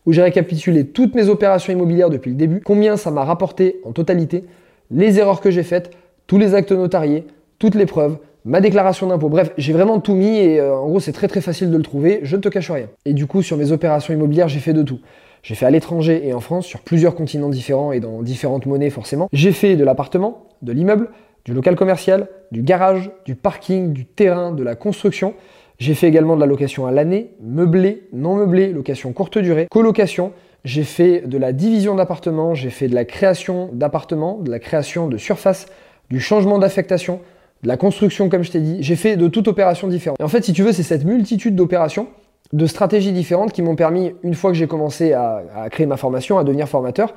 où 0.07 0.13
j'ai 0.13 0.23
récapitulé 0.23 0.87
toutes 0.87 1.15
mes 1.15 1.29
opérations 1.29 1.73
immobilières 1.73 2.11
depuis 2.11 2.31
le 2.31 2.37
début, 2.37 2.61
combien 2.65 2.97
ça 2.97 3.11
m'a 3.11 3.25
rapporté 3.25 3.81
en 3.85 3.93
totalité, 3.93 4.45
les 4.91 5.19
erreurs 5.19 5.41
que 5.41 5.51
j'ai 5.51 5.63
faites, 5.63 5.91
tous 6.27 6.39
les 6.39 6.55
actes 6.55 6.73
notariés, 6.73 7.27
toutes 7.59 7.75
les 7.75 7.87
preuves, 7.87 8.19
ma 8.45 8.61
déclaration 8.61 9.07
d'impôt. 9.07 9.29
Bref, 9.29 9.53
j'ai 9.59 9.73
vraiment 9.73 10.01
tout 10.01 10.15
mis 10.15 10.39
et 10.39 10.61
euh, 10.61 10.75
en 10.75 10.89
gros, 10.89 11.01
c'est 11.01 11.13
très 11.13 11.29
très 11.29 11.41
facile 11.41 11.71
de 11.71 11.77
le 11.77 11.83
trouver, 11.83 12.21
je 12.23 12.37
ne 12.37 12.41
te 12.41 12.49
cache 12.49 12.71
rien. 12.71 12.89
Et 13.05 13.13
du 13.13 13.27
coup, 13.27 13.43
sur 13.43 13.57
mes 13.57 13.73
opérations 13.73 14.15
immobilières, 14.15 14.49
j'ai 14.49 14.61
fait 14.61 14.73
de 14.73 14.83
tout. 14.83 15.01
J'ai 15.43 15.55
fait 15.55 15.67
à 15.67 15.71
l'étranger 15.71 16.27
et 16.27 16.35
en 16.35 16.41
France, 16.41 16.67
sur 16.67 16.81
plusieurs 16.81 17.15
continents 17.15 17.49
différents 17.49 17.93
et 17.93 18.01
dans 18.01 18.23
différentes 18.23 18.67
monnaies 18.67 18.91
forcément. 18.91 19.29
J'ai 19.33 19.53
fait 19.53 19.77
de 19.77 19.85
l'appartement, 19.85 20.49
de 20.63 20.73
l'immeuble, 20.73 21.09
du 21.45 21.55
local 21.55 21.77
commercial, 21.77 22.29
du 22.53 22.63
garage, 22.63 23.11
du 23.25 23.35
parking, 23.35 23.93
du 23.93 24.05
terrain, 24.05 24.53
de 24.53 24.63
la 24.63 24.75
construction. 24.75 25.35
J'ai 25.81 25.95
fait 25.95 26.09
également 26.09 26.35
de 26.35 26.41
la 26.41 26.47
location 26.47 26.85
à 26.85 26.91
l'année, 26.91 27.31
meublé, 27.41 28.07
non 28.13 28.37
meublé, 28.37 28.71
location 28.71 29.15
courte 29.15 29.39
durée, 29.39 29.67
colocation. 29.71 30.33
J'ai 30.63 30.85
fait 30.85 31.23
de 31.27 31.39
la 31.39 31.55
division 31.55 31.95
d'appartements, 31.95 32.55
j'ai 32.55 32.69
fait 32.69 32.87
de 32.87 32.95
la 32.95 33.07
création 33.07 33.71
d'appartements, 33.73 34.37
de 34.37 34.51
la 34.51 34.59
création 34.59 35.07
de 35.07 35.17
surface, 35.17 35.69
du 36.11 36.21
changement 36.21 36.59
d'affectation, 36.59 37.21
de 37.63 37.69
la 37.69 37.79
construction 37.79 38.29
comme 38.29 38.43
je 38.43 38.51
t'ai 38.51 38.61
dit. 38.61 38.77
J'ai 38.83 38.95
fait 38.95 39.17
de 39.17 39.27
toute 39.27 39.49
opération 39.49 39.89
différente. 39.89 40.21
Et 40.21 40.23
en 40.23 40.29
fait, 40.29 40.45
si 40.45 40.53
tu 40.53 40.63
veux, 40.63 40.73
c'est 40.73 40.83
cette 40.83 41.07
multitude 41.07 41.57
d'opérations, 41.57 42.09
de 42.53 42.67
stratégies 42.67 43.13
différentes 43.13 43.53
qui 43.53 43.63
m'ont 43.63 43.77
permis, 43.77 44.13
une 44.23 44.35
fois 44.35 44.51
que 44.51 44.59
j'ai 44.59 44.67
commencé 44.67 45.15
à, 45.15 45.43
à 45.57 45.71
créer 45.71 45.87
ma 45.87 45.97
formation, 45.97 46.37
à 46.37 46.45
devenir 46.45 46.69
formateur, 46.69 47.15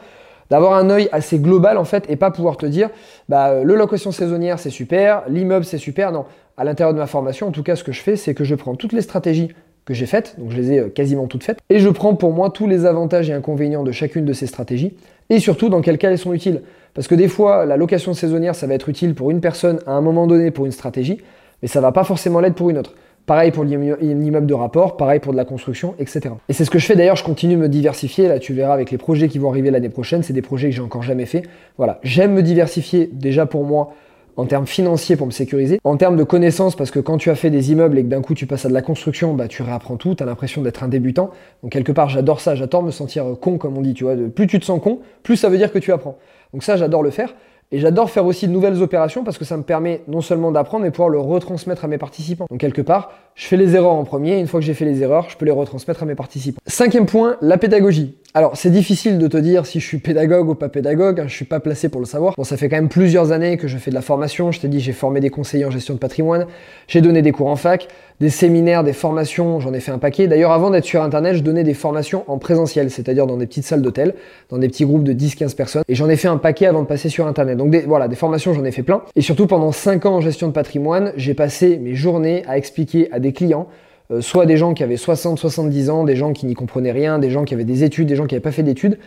d'avoir 0.50 0.74
un 0.74 0.90
œil 0.90 1.10
assez 1.12 1.40
global 1.40 1.78
en 1.78 1.84
fait 1.84 2.06
et 2.10 2.16
pas 2.16 2.32
pouvoir 2.32 2.58
te 2.58 2.66
dire 2.66 2.90
bah, 3.30 3.64
le 3.64 3.76
location 3.76 4.12
saisonnière 4.12 4.60
c'est 4.60 4.70
super, 4.70 5.24
l'immeuble 5.28 5.66
c'est 5.66 5.78
super. 5.78 6.12
Non, 6.12 6.26
à 6.58 6.64
l'intérieur 6.64 6.94
de 6.94 7.00
ma 7.00 7.08
formation, 7.08 7.48
en 7.48 7.52
tout 7.52 7.64
cas, 7.64 7.76
ce 7.76 7.84
que 7.84 7.92
je 7.92 8.02
fais, 8.02 8.16
c'est 8.16 8.34
que 8.34 8.44
je 8.44 8.56
prends 8.56 8.76
toutes 8.76 8.94
les 8.94 9.02
stratégies 9.02 9.50
que 9.86 9.94
j'ai 9.94 10.06
faites, 10.06 10.36
donc 10.40 10.52
je 10.52 10.58
les 10.58 10.72
ai 10.72 10.80
euh, 10.80 10.90
quasiment 10.90 11.28
toutes 11.28 11.44
faites, 11.44 11.60
et 11.70 11.80
je 11.80 11.90
prends 11.90 12.16
pour 12.16 12.32
moi 12.32 12.50
tous 12.50 12.68
les 12.68 12.86
avantages 12.86 13.30
et 13.30 13.34
inconvénients 13.34 13.84
de 13.84 13.92
chacune 13.92 14.24
de 14.24 14.34
ces 14.34 14.48
stratégies, 14.48 14.94
et 15.30 15.40
surtout 15.40 15.70
dans 15.70 15.82
quel 15.82 15.98
cas 15.98 16.12
elles 16.12 16.18
sont 16.18 16.34
utiles. 16.34 16.62
Parce 16.94 17.08
que 17.08 17.16
des 17.16 17.28
fois, 17.28 17.66
la 17.66 17.76
location 17.76 18.14
saisonnière, 18.14 18.56
ça 18.56 18.68
va 18.68 18.76
être 18.76 18.88
utile 18.88 19.16
pour 19.16 19.32
une 19.32 19.42
personne 19.42 19.80
à 19.88 19.92
un 19.92 20.02
moment 20.02 20.28
donné 20.28 20.52
pour 20.52 20.66
une 20.66 20.72
stratégie, 20.72 21.18
mais 21.62 21.68
ça 21.68 21.82
va 21.82 21.92
pas 21.92 22.04
forcément 22.04 22.40
l'être 22.40 22.56
pour 22.56 22.70
une 22.70 22.78
autre. 22.78 22.94
Pareil 23.26 23.52
pour 23.52 23.64
l'immeuble 23.64 24.46
de 24.46 24.54
rapport, 24.54 24.98
pareil 24.98 25.22
pour 25.22 25.32
de 25.32 25.38
la 25.38 25.46
construction, 25.46 25.96
etc. 25.98 26.36
Et 26.50 26.54
c'est 26.54 26.66
ce 26.66 26.70
que 26.70 26.78
je 26.78 26.86
fais 26.86 26.96
d'ailleurs, 26.96 27.16
je 27.16 27.24
continue 27.24 27.56
de 27.56 27.62
me 27.62 27.70
diversifier. 27.70 28.28
Là, 28.28 28.38
tu 28.38 28.54
verras 28.54 28.74
avec 28.74 28.92
les 28.92 28.98
projets 28.98 29.30
qui 29.30 29.40
vont 29.40 29.50
arriver 29.50 29.72
l'année 29.72 29.90
prochaine, 29.90 30.24
c'est 30.24 30.34
des 30.34 30.42
projets 30.42 30.70
que 30.70 30.76
j'ai 30.76 30.82
encore 30.82 31.04
jamais 31.04 31.26
fait. 31.26 31.44
Voilà, 31.78 32.00
j'aime 32.04 32.34
me 32.34 32.44
diversifier 32.44 33.10
déjà 33.12 33.46
pour 33.46 33.64
moi 33.64 33.94
en 34.36 34.46
termes 34.46 34.68
financiers 34.68 35.16
pour 35.16 35.28
me 35.28 35.32
sécuriser, 35.32 35.80
en 35.84 35.98
termes 35.98 36.16
de 36.16 36.24
connaissances, 36.24 36.76
parce 36.76 36.92
que 36.92 37.00
quand 37.00 37.18
tu 37.18 37.30
as 37.30 37.36
fait 37.36 37.50
des 37.50 37.72
immeubles 37.72 37.98
et 37.98 38.04
que 38.04 38.10
d'un 38.10 38.22
coup 38.22 38.34
tu 38.34 38.46
passes 38.46 38.66
à 38.66 38.70
de 38.70 38.74
la 38.74 38.82
construction, 38.82 39.34
bah 39.34 39.48
tu 39.48 39.62
réapprends 39.64 39.98
tout, 39.98 40.16
tu 40.16 40.24
as 40.24 40.26
l'impression 40.26 40.62
d'être 40.62 40.84
un 40.84 40.88
débutant. 40.88 41.32
Donc 41.62 41.72
quelque 41.72 41.92
part, 41.92 42.10
j'adore 42.10 42.42
ça, 42.42 42.56
j'adore 42.56 42.84
me 42.84 42.92
sentir 42.92 43.26
con, 43.40 43.58
comme 43.58 43.78
on 43.78 43.82
dit, 43.82 43.94
tu 43.94 44.04
vois. 44.04 44.16
Plus 44.34 44.48
tu 44.48 44.60
te 44.60 44.66
sens 44.66 44.82
con, 44.82 45.00
plus 45.24 45.38
ça 45.38 45.50
veut 45.50 45.58
dire 45.58 45.72
que 45.72 45.80
tu 45.80 45.92
apprends. 45.92 46.18
Donc 46.54 46.64
ça, 46.64 46.78
j'adore 46.78 47.04
le 47.04 47.10
faire. 47.10 47.34
Et 47.72 47.80
j'adore 47.80 48.12
faire 48.12 48.26
aussi 48.28 48.48
de 48.48 48.52
nouvelles 48.52 48.84
opérations 48.84 49.24
parce 49.24 49.40
que 49.40 49.46
ça 49.46 49.58
me 49.58 49.64
permet 49.64 50.02
non 50.08 50.22
seulement 50.22 50.52
d'apprendre, 50.52 50.84
mais 50.84 50.92
pouvoir 50.92 51.10
le 51.10 51.18
retransmettre 51.18 51.84
à 51.84 51.88
mes 51.88 51.98
participants. 51.98 52.46
Donc 52.48 52.60
quelque 52.60 52.84
part, 52.84 53.12
je 53.34 53.48
fais 53.48 53.58
les 53.58 53.76
erreurs 53.76 53.94
en 53.94 54.04
premier, 54.04 54.40
une 54.40 54.46
fois 54.46 54.60
que 54.60 54.66
j'ai 54.66 54.76
fait 54.76 54.86
les 54.86 55.02
erreurs, 55.02 55.28
je 55.32 55.38
peux 55.38 55.46
les 55.46 55.52
retransmettre 55.52 56.04
à 56.04 56.06
mes 56.06 56.14
participants. 56.14 56.60
Cinquième 56.68 57.08
point, 57.08 57.36
la 57.42 57.58
pédagogie. 57.58 58.16
Alors 58.36 58.58
c'est 58.58 58.72
difficile 58.72 59.20
de 59.20 59.28
te 59.28 59.38
dire 59.38 59.68
si 59.68 59.80
je 59.80 59.86
suis 59.86 60.00
pédagogue 60.00 60.50
ou 60.50 60.56
pas 60.56 60.68
pédagogue, 60.68 61.20
hein, 61.20 61.26
je 61.28 61.36
suis 61.36 61.46
pas 61.46 61.60
placé 61.60 61.88
pour 61.90 62.02
le 62.02 62.08
savoir. 62.08 62.34
Bon, 62.36 62.44
ça 62.44 62.58
fait 62.58 62.68
quand 62.68 62.78
même 62.78 62.90
plusieurs 62.90 63.32
années 63.32 63.58
que 63.58 63.68
je 63.68 63.78
fais 63.78 63.92
de 63.92 63.96
la 63.96 64.02
formation, 64.02 64.52
je 64.52 64.60
t'ai 64.60 64.68
dit 64.68 64.80
j'ai 64.80 64.92
formé 64.92 65.20
des 65.20 65.30
conseillers 65.30 65.66
en 65.66 65.70
gestion 65.70 65.94
de 65.94 66.00
patrimoine, 66.00 66.48
j'ai 66.88 67.02
donné 67.02 67.22
des 67.22 67.32
cours 67.32 67.46
en 67.46 67.56
fac, 67.56 67.88
des 68.20 68.32
séminaires, 68.32 68.84
des 68.84 68.94
formations, 68.94 69.60
j'en 69.60 69.72
ai 69.72 69.80
fait 69.80 69.92
un 69.92 70.00
paquet. 70.00 70.26
D'ailleurs 70.26 70.52
avant 70.52 70.72
d'être 70.72 70.84
sur 70.84 71.04
internet, 71.04 71.36
je 71.36 71.44
donnais 71.44 71.64
des 71.64 71.76
formations 71.76 72.24
en 72.26 72.40
présentiel, 72.40 72.90
c'est-à-dire 72.90 73.28
dans 73.28 73.38
des 73.38 73.46
petites 73.46 73.66
salles 73.66 73.84
d'hôtel, 73.84 74.16
dans 74.50 74.58
des 74.58 74.68
petits 74.68 74.86
groupes 74.86 75.04
de 75.04 75.14
10-15 75.14 75.56
personnes, 75.56 75.84
et 75.88 75.94
j'en 75.94 76.10
ai 76.10 76.16
fait 76.16 76.28
un 76.28 76.38
paquet 76.38 76.66
avant 76.66 76.82
de 76.82 76.88
passer 76.88 77.10
sur 77.10 77.28
internet. 77.28 77.56
Donc 77.56 77.76
voilà, 77.86 78.08
des 78.08 78.16
formations 78.16 78.52
j'en 78.56 78.66
ai 78.66 78.72
fait 78.72 78.82
plein. 78.82 79.04
Et 79.16 79.22
surtout 79.22 79.46
pendant 79.46 79.72
5 79.72 80.08
ans 80.08 80.16
en 80.16 80.22
gestion 80.22 80.48
de 80.48 80.54
patrimoine, 80.54 81.14
j'ai 81.18 81.36
passé 81.36 81.78
mes 81.78 81.94
journées 81.94 82.42
à 82.48 82.58
expliquer 82.58 83.12
à 83.12 83.20
des 83.20 83.32
clients 83.32 83.68
euh, 84.14 84.22
soit 84.22 84.46
des 84.46 84.58
gens 84.58 84.74
qui 84.74 84.84
avaient 84.84 84.96
60-70 84.96 85.90
ans, 85.90 86.04
des 86.04 86.16
gens 86.16 86.34
qui 86.34 86.46
n'y 86.46 86.54
comprenaient 86.54 86.92
rien, 86.92 87.20
des 87.20 87.30
gens 87.30 87.44
qui 87.44 87.54
avaient 87.54 87.64
des 87.64 87.84
études, 87.84 88.08
des 88.08 88.16
gens 88.16 88.26
qui 88.26 88.36
n'avaient 88.36 88.44
pas 88.44 88.52
fait 88.52 88.64
d'études, 88.64 88.98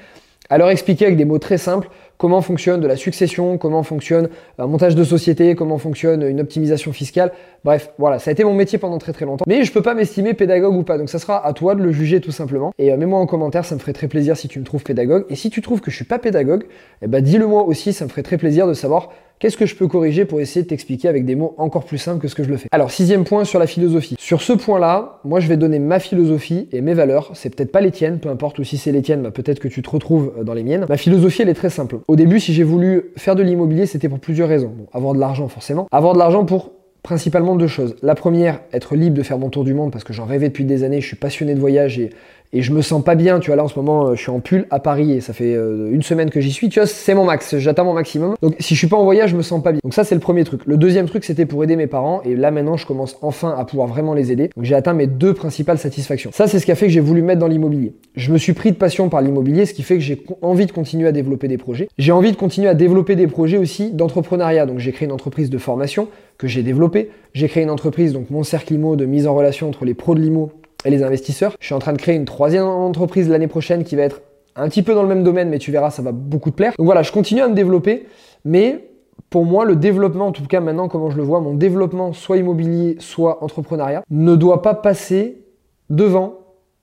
à 0.50 0.58
leur 0.58 0.70
expliquer 0.70 1.06
avec 1.06 1.16
des 1.16 1.24
mots 1.24 1.38
très 1.38 1.58
simples 1.58 1.88
comment 2.18 2.40
fonctionne 2.40 2.80
de 2.80 2.86
la 2.86 2.96
succession, 2.96 3.58
comment 3.58 3.82
fonctionne 3.82 4.28
un 4.58 4.66
montage 4.66 4.94
de 4.94 5.04
société, 5.04 5.54
comment 5.54 5.78
fonctionne 5.78 6.22
une 6.22 6.40
optimisation 6.40 6.92
fiscale. 6.92 7.32
Bref, 7.64 7.90
voilà, 7.98 8.18
ça 8.18 8.30
a 8.30 8.32
été 8.32 8.44
mon 8.44 8.54
métier 8.54 8.78
pendant 8.78 8.98
très 8.98 9.12
très 9.12 9.24
longtemps. 9.24 9.44
Mais 9.46 9.64
je 9.64 9.72
peux 9.72 9.82
pas 9.82 9.94
m'estimer 9.94 10.34
pédagogue 10.34 10.74
ou 10.74 10.82
pas, 10.82 10.98
donc 10.98 11.10
ça 11.10 11.18
sera 11.18 11.44
à 11.44 11.52
toi 11.52 11.74
de 11.74 11.82
le 11.82 11.92
juger 11.92 12.20
tout 12.20 12.32
simplement. 12.32 12.72
Et 12.78 12.92
euh, 12.92 12.96
mets-moi 12.96 13.18
en 13.18 13.26
commentaire, 13.26 13.64
ça 13.64 13.74
me 13.74 13.80
ferait 13.80 13.92
très 13.92 14.08
plaisir 14.08 14.36
si 14.36 14.48
tu 14.48 14.58
me 14.58 14.64
trouves 14.64 14.82
pédagogue. 14.82 15.24
Et 15.30 15.36
si 15.36 15.50
tu 15.50 15.62
trouves 15.62 15.80
que 15.80 15.90
je 15.90 15.96
suis 15.96 16.04
pas 16.04 16.18
pédagogue, 16.18 16.64
eh 17.02 17.06
ben 17.06 17.22
dis-le 17.22 17.46
moi 17.46 17.64
aussi, 17.64 17.92
ça 17.92 18.04
me 18.04 18.10
ferait 18.10 18.22
très 18.22 18.38
plaisir 18.38 18.66
de 18.66 18.74
savoir 18.74 19.10
Qu'est-ce 19.38 19.58
que 19.58 19.66
je 19.66 19.76
peux 19.76 19.86
corriger 19.86 20.24
pour 20.24 20.40
essayer 20.40 20.62
de 20.62 20.68
t'expliquer 20.68 21.08
avec 21.08 21.26
des 21.26 21.34
mots 21.34 21.54
encore 21.58 21.84
plus 21.84 21.98
simples 21.98 22.22
que 22.22 22.28
ce 22.28 22.34
que 22.34 22.42
je 22.42 22.48
le 22.48 22.56
fais 22.56 22.68
Alors, 22.72 22.90
sixième 22.90 23.24
point 23.24 23.44
sur 23.44 23.58
la 23.58 23.66
philosophie. 23.66 24.16
Sur 24.18 24.40
ce 24.40 24.54
point-là, 24.54 25.20
moi 25.24 25.40
je 25.40 25.48
vais 25.48 25.58
donner 25.58 25.78
ma 25.78 25.98
philosophie 25.98 26.70
et 26.72 26.80
mes 26.80 26.94
valeurs. 26.94 27.32
C'est 27.34 27.54
peut-être 27.54 27.70
pas 27.70 27.82
les 27.82 27.90
tiennes, 27.90 28.18
peu 28.18 28.30
importe, 28.30 28.58
ou 28.60 28.64
si 28.64 28.78
c'est 28.78 28.92
les 28.92 29.02
tiennes, 29.02 29.22
bah, 29.22 29.30
peut-être 29.30 29.58
que 29.58 29.68
tu 29.68 29.82
te 29.82 29.90
retrouves 29.90 30.32
euh, 30.38 30.44
dans 30.44 30.54
les 30.54 30.62
miennes. 30.62 30.86
Ma 30.88 30.96
philosophie, 30.96 31.42
elle 31.42 31.50
est 31.50 31.54
très 31.54 31.68
simple. 31.68 31.98
Au 32.08 32.14
début, 32.14 32.38
si 32.38 32.52
j'ai 32.52 32.62
voulu 32.62 33.10
faire 33.16 33.34
de 33.34 33.42
l'immobilier, 33.42 33.86
c'était 33.86 34.08
pour 34.08 34.20
plusieurs 34.20 34.48
raisons. 34.48 34.72
avoir 34.92 35.12
de 35.12 35.18
l'argent, 35.18 35.48
forcément. 35.48 35.88
Avoir 35.90 36.14
de 36.14 36.18
l'argent 36.18 36.44
pour 36.44 36.70
principalement 37.06 37.54
deux 37.54 37.68
choses. 37.68 37.94
La 38.02 38.16
première, 38.16 38.60
être 38.72 38.96
libre 38.96 39.16
de 39.16 39.22
faire 39.22 39.38
mon 39.38 39.48
tour 39.48 39.62
du 39.62 39.74
monde 39.74 39.92
parce 39.92 40.02
que 40.02 40.12
j'en 40.12 40.24
rêvais 40.24 40.48
depuis 40.48 40.64
des 40.64 40.82
années, 40.82 41.00
je 41.00 41.06
suis 41.06 41.16
passionné 41.16 41.54
de 41.54 41.60
voyage 41.60 42.00
et 42.00 42.62
je 42.62 42.72
me 42.72 42.82
sens 42.82 43.02
pas 43.04 43.14
bien. 43.14 43.38
Tu 43.38 43.46
vois, 43.46 43.56
là 43.56 43.62
en 43.62 43.68
ce 43.68 43.78
moment, 43.78 44.08
euh, 44.08 44.14
je 44.16 44.22
suis 44.22 44.30
en 44.30 44.40
pull 44.40 44.66
à 44.70 44.80
Paris 44.80 45.12
et 45.12 45.20
ça 45.20 45.32
fait 45.32 45.54
euh, 45.54 45.92
une 45.92 46.02
semaine 46.02 46.30
que 46.30 46.40
j'y 46.40 46.50
suis. 46.50 46.68
Tu 46.68 46.80
vois, 46.80 46.86
c'est 46.86 47.14
mon 47.14 47.24
max, 47.24 47.58
j'atteins 47.58 47.84
mon 47.84 47.92
maximum. 47.92 48.34
Donc 48.42 48.56
si 48.58 48.74
je 48.74 48.78
suis 48.80 48.88
pas 48.88 48.96
en 48.96 49.04
voyage, 49.04 49.30
je 49.30 49.36
me 49.36 49.42
sens 49.42 49.62
pas 49.62 49.70
bien. 49.70 49.80
Donc 49.84 49.94
ça, 49.94 50.02
c'est 50.02 50.16
le 50.16 50.20
premier 50.20 50.42
truc. 50.42 50.62
Le 50.66 50.76
deuxième 50.76 51.06
truc, 51.06 51.24
c'était 51.24 51.46
pour 51.46 51.62
aider 51.62 51.76
mes 51.76 51.86
parents 51.86 52.22
et 52.24 52.34
là 52.34 52.50
maintenant, 52.50 52.76
je 52.76 52.86
commence 52.86 53.16
enfin 53.22 53.54
à 53.56 53.64
pouvoir 53.64 53.86
vraiment 53.86 54.12
les 54.12 54.32
aider. 54.32 54.50
Donc 54.56 54.64
j'ai 54.64 54.74
atteint 54.74 54.92
mes 54.92 55.06
deux 55.06 55.32
principales 55.32 55.78
satisfactions. 55.78 56.30
Ça, 56.32 56.48
c'est 56.48 56.58
ce 56.58 56.66
qui 56.66 56.72
a 56.72 56.74
fait 56.74 56.86
que 56.86 56.92
j'ai 56.92 57.00
voulu 57.00 57.22
mettre 57.22 57.38
dans 57.38 57.46
l'immobilier. 57.46 57.92
Je 58.16 58.32
me 58.32 58.38
suis 58.38 58.52
pris 58.52 58.72
de 58.72 58.76
passion 58.76 59.08
par 59.08 59.20
l'immobilier, 59.20 59.64
ce 59.64 59.74
qui 59.74 59.84
fait 59.84 59.94
que 59.94 60.02
j'ai 60.02 60.24
envie 60.42 60.66
de 60.66 60.72
continuer 60.72 61.06
à 61.06 61.12
développer 61.12 61.46
des 61.46 61.58
projets. 61.58 61.88
J'ai 61.98 62.10
envie 62.10 62.32
de 62.32 62.36
continuer 62.36 62.68
à 62.68 62.74
développer 62.74 63.14
des 63.14 63.28
projets 63.28 63.58
aussi 63.58 63.92
d'entrepreneuriat. 63.92 64.66
Donc 64.66 64.80
j'ai 64.80 64.90
créé 64.90 65.06
une 65.06 65.12
entreprise 65.12 65.50
de 65.50 65.58
formation 65.58 66.08
que 66.38 66.46
j'ai 66.46 66.62
développée. 66.62 67.10
J'ai 67.32 67.48
créé 67.48 67.62
une 67.62 67.70
entreprise, 67.70 68.12
donc 68.12 68.30
mon 68.30 68.42
cercle 68.42 68.74
IMO, 68.74 68.96
de 68.96 69.06
mise 69.06 69.26
en 69.26 69.34
relation 69.34 69.68
entre 69.68 69.84
les 69.84 69.94
pros 69.94 70.14
de 70.14 70.20
l'IMO 70.20 70.50
et 70.84 70.90
les 70.90 71.02
investisseurs. 71.02 71.56
Je 71.60 71.66
suis 71.66 71.74
en 71.74 71.78
train 71.78 71.92
de 71.92 71.98
créer 71.98 72.14
une 72.14 72.24
troisième 72.24 72.64
entreprise 72.64 73.28
l'année 73.28 73.48
prochaine 73.48 73.84
qui 73.84 73.96
va 73.96 74.02
être 74.02 74.22
un 74.54 74.68
petit 74.68 74.82
peu 74.82 74.94
dans 74.94 75.02
le 75.02 75.08
même 75.08 75.22
domaine, 75.22 75.48
mais 75.48 75.58
tu 75.58 75.70
verras, 75.70 75.90
ça 75.90 76.02
va 76.02 76.12
beaucoup 76.12 76.50
te 76.50 76.56
plaire. 76.56 76.72
Donc 76.78 76.86
voilà, 76.86 77.02
je 77.02 77.12
continue 77.12 77.42
à 77.42 77.48
me 77.48 77.54
développer, 77.54 78.06
mais 78.44 78.88
pour 79.30 79.44
moi, 79.44 79.64
le 79.64 79.76
développement, 79.76 80.28
en 80.28 80.32
tout 80.32 80.46
cas 80.46 80.60
maintenant, 80.60 80.88
comment 80.88 81.10
je 81.10 81.16
le 81.16 81.22
vois, 81.22 81.40
mon 81.40 81.54
développement, 81.54 82.12
soit 82.12 82.36
immobilier, 82.36 82.96
soit 83.00 83.42
entrepreneuriat, 83.42 84.02
ne 84.10 84.36
doit 84.36 84.62
pas 84.62 84.74
passer 84.74 85.44
devant 85.90 86.38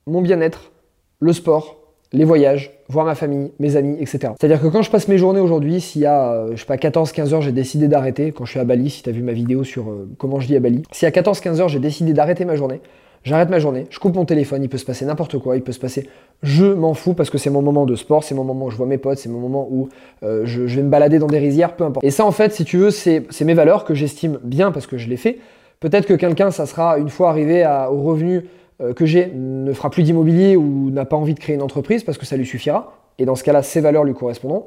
mon 0.05 0.21
bien-être, 0.21 0.71
le 1.19 1.33
sport, 1.33 1.82
les 2.13 2.23
voyages, 2.23 2.71
voir 2.89 3.05
ma 3.05 3.15
famille, 3.15 3.51
mes 3.59 3.75
amis, 3.75 3.97
etc. 3.99 4.33
C'est-à-dire 4.39 4.61
que 4.61 4.67
quand 4.67 4.81
je 4.81 4.91
passe 4.91 5.07
mes 5.07 5.17
journées 5.17 5.39
aujourd'hui, 5.39 5.83
y 5.95 6.05
a, 6.05 6.31
euh, 6.31 6.51
je 6.53 6.59
sais 6.59 6.65
pas, 6.65 6.77
14-15 6.77 7.33
heures, 7.33 7.41
j'ai 7.41 7.51
décidé 7.51 7.87
d'arrêter, 7.87 8.31
quand 8.31 8.45
je 8.45 8.51
suis 8.51 8.59
à 8.59 8.63
Bali, 8.63 8.89
si 8.89 9.03
tu 9.03 9.09
as 9.09 9.11
vu 9.11 9.23
ma 9.23 9.33
vidéo 9.33 9.63
sur 9.63 9.89
euh, 9.89 10.07
comment 10.17 10.39
je 10.39 10.47
vis 10.47 10.55
à 10.55 10.59
Bali, 10.59 10.83
si 10.91 11.05
à 11.05 11.09
14-15 11.09 11.59
heures, 11.59 11.69
j'ai 11.69 11.79
décidé 11.79 12.13
d'arrêter 12.13 12.45
ma 12.45 12.55
journée, 12.55 12.81
J'arrête 13.23 13.49
ma 13.49 13.59
journée, 13.59 13.87
je 13.89 13.99
coupe 13.99 14.15
mon 14.15 14.25
téléphone, 14.25 14.63
il 14.63 14.69
peut 14.69 14.77
se 14.77 14.83
passer 14.83 15.05
n'importe 15.05 15.37
quoi, 15.37 15.55
il 15.55 15.61
peut 15.61 15.71
se 15.71 15.79
passer. 15.79 16.09
Je 16.41 16.65
m'en 16.65 16.93
fous 16.93 17.13
parce 17.13 17.29
que 17.29 17.37
c'est 17.37 17.49
mon 17.49 17.61
moment 17.61 17.85
de 17.85 17.95
sport, 17.95 18.21
c'est 18.21 18.35
mon 18.35 18.43
moment 18.43 18.65
où 18.65 18.69
je 18.69 18.75
vois 18.75 18.85
mes 18.85 18.97
potes, 18.97 19.17
c'est 19.17 19.29
mon 19.29 19.39
moment 19.39 19.65
où 19.71 19.87
euh, 20.23 20.41
je, 20.43 20.61
vais 20.63 20.81
me 20.81 20.89
balader 20.89 21.19
dans 21.19 21.27
des 21.27 21.39
rizières, 21.39 21.77
peu 21.77 21.85
importe. 21.85 22.05
Et 22.05 22.11
ça, 22.11 22.25
en 22.25 22.31
fait, 22.31 22.51
si 22.51 22.65
tu 22.65 22.77
veux, 22.77 22.91
c'est 22.91 23.23
mes 23.45 23.53
valeurs 23.53 23.85
que 23.85 23.93
j'estime 23.93 24.39
bien 24.43 24.73
parce 24.73 24.87
que 24.87 24.97
je 24.97 25.07
l'ai 25.07 25.15
fait. 25.15 25.39
Peut-être 25.79 26.05
que 26.05 26.15
quelqu'un, 26.15 26.51
ça 26.51 26.65
sera 26.65 26.97
une 26.97 27.07
fois 27.07 27.29
arrivé 27.29 27.63
à, 27.63 27.91
au 27.93 28.01
revenu 28.01 28.45
que 28.95 29.05
j'ai, 29.05 29.31
ne 29.33 29.71
fera 29.73 29.89
plus 29.89 30.03
d'immobilier 30.03 30.57
ou 30.57 30.89
n'a 30.89 31.05
pas 31.05 31.15
envie 31.15 31.33
de 31.33 31.39
créer 31.39 31.55
une 31.55 31.61
entreprise 31.61 32.03
parce 32.03 32.17
que 32.17 32.25
ça 32.25 32.37
lui 32.37 32.45
suffira. 32.45 32.93
Et 33.19 33.25
dans 33.25 33.35
ce 33.35 33.43
cas-là, 33.43 33.63
ces 33.63 33.81
valeurs 33.81 34.03
lui 34.03 34.13
correspondront. 34.13 34.65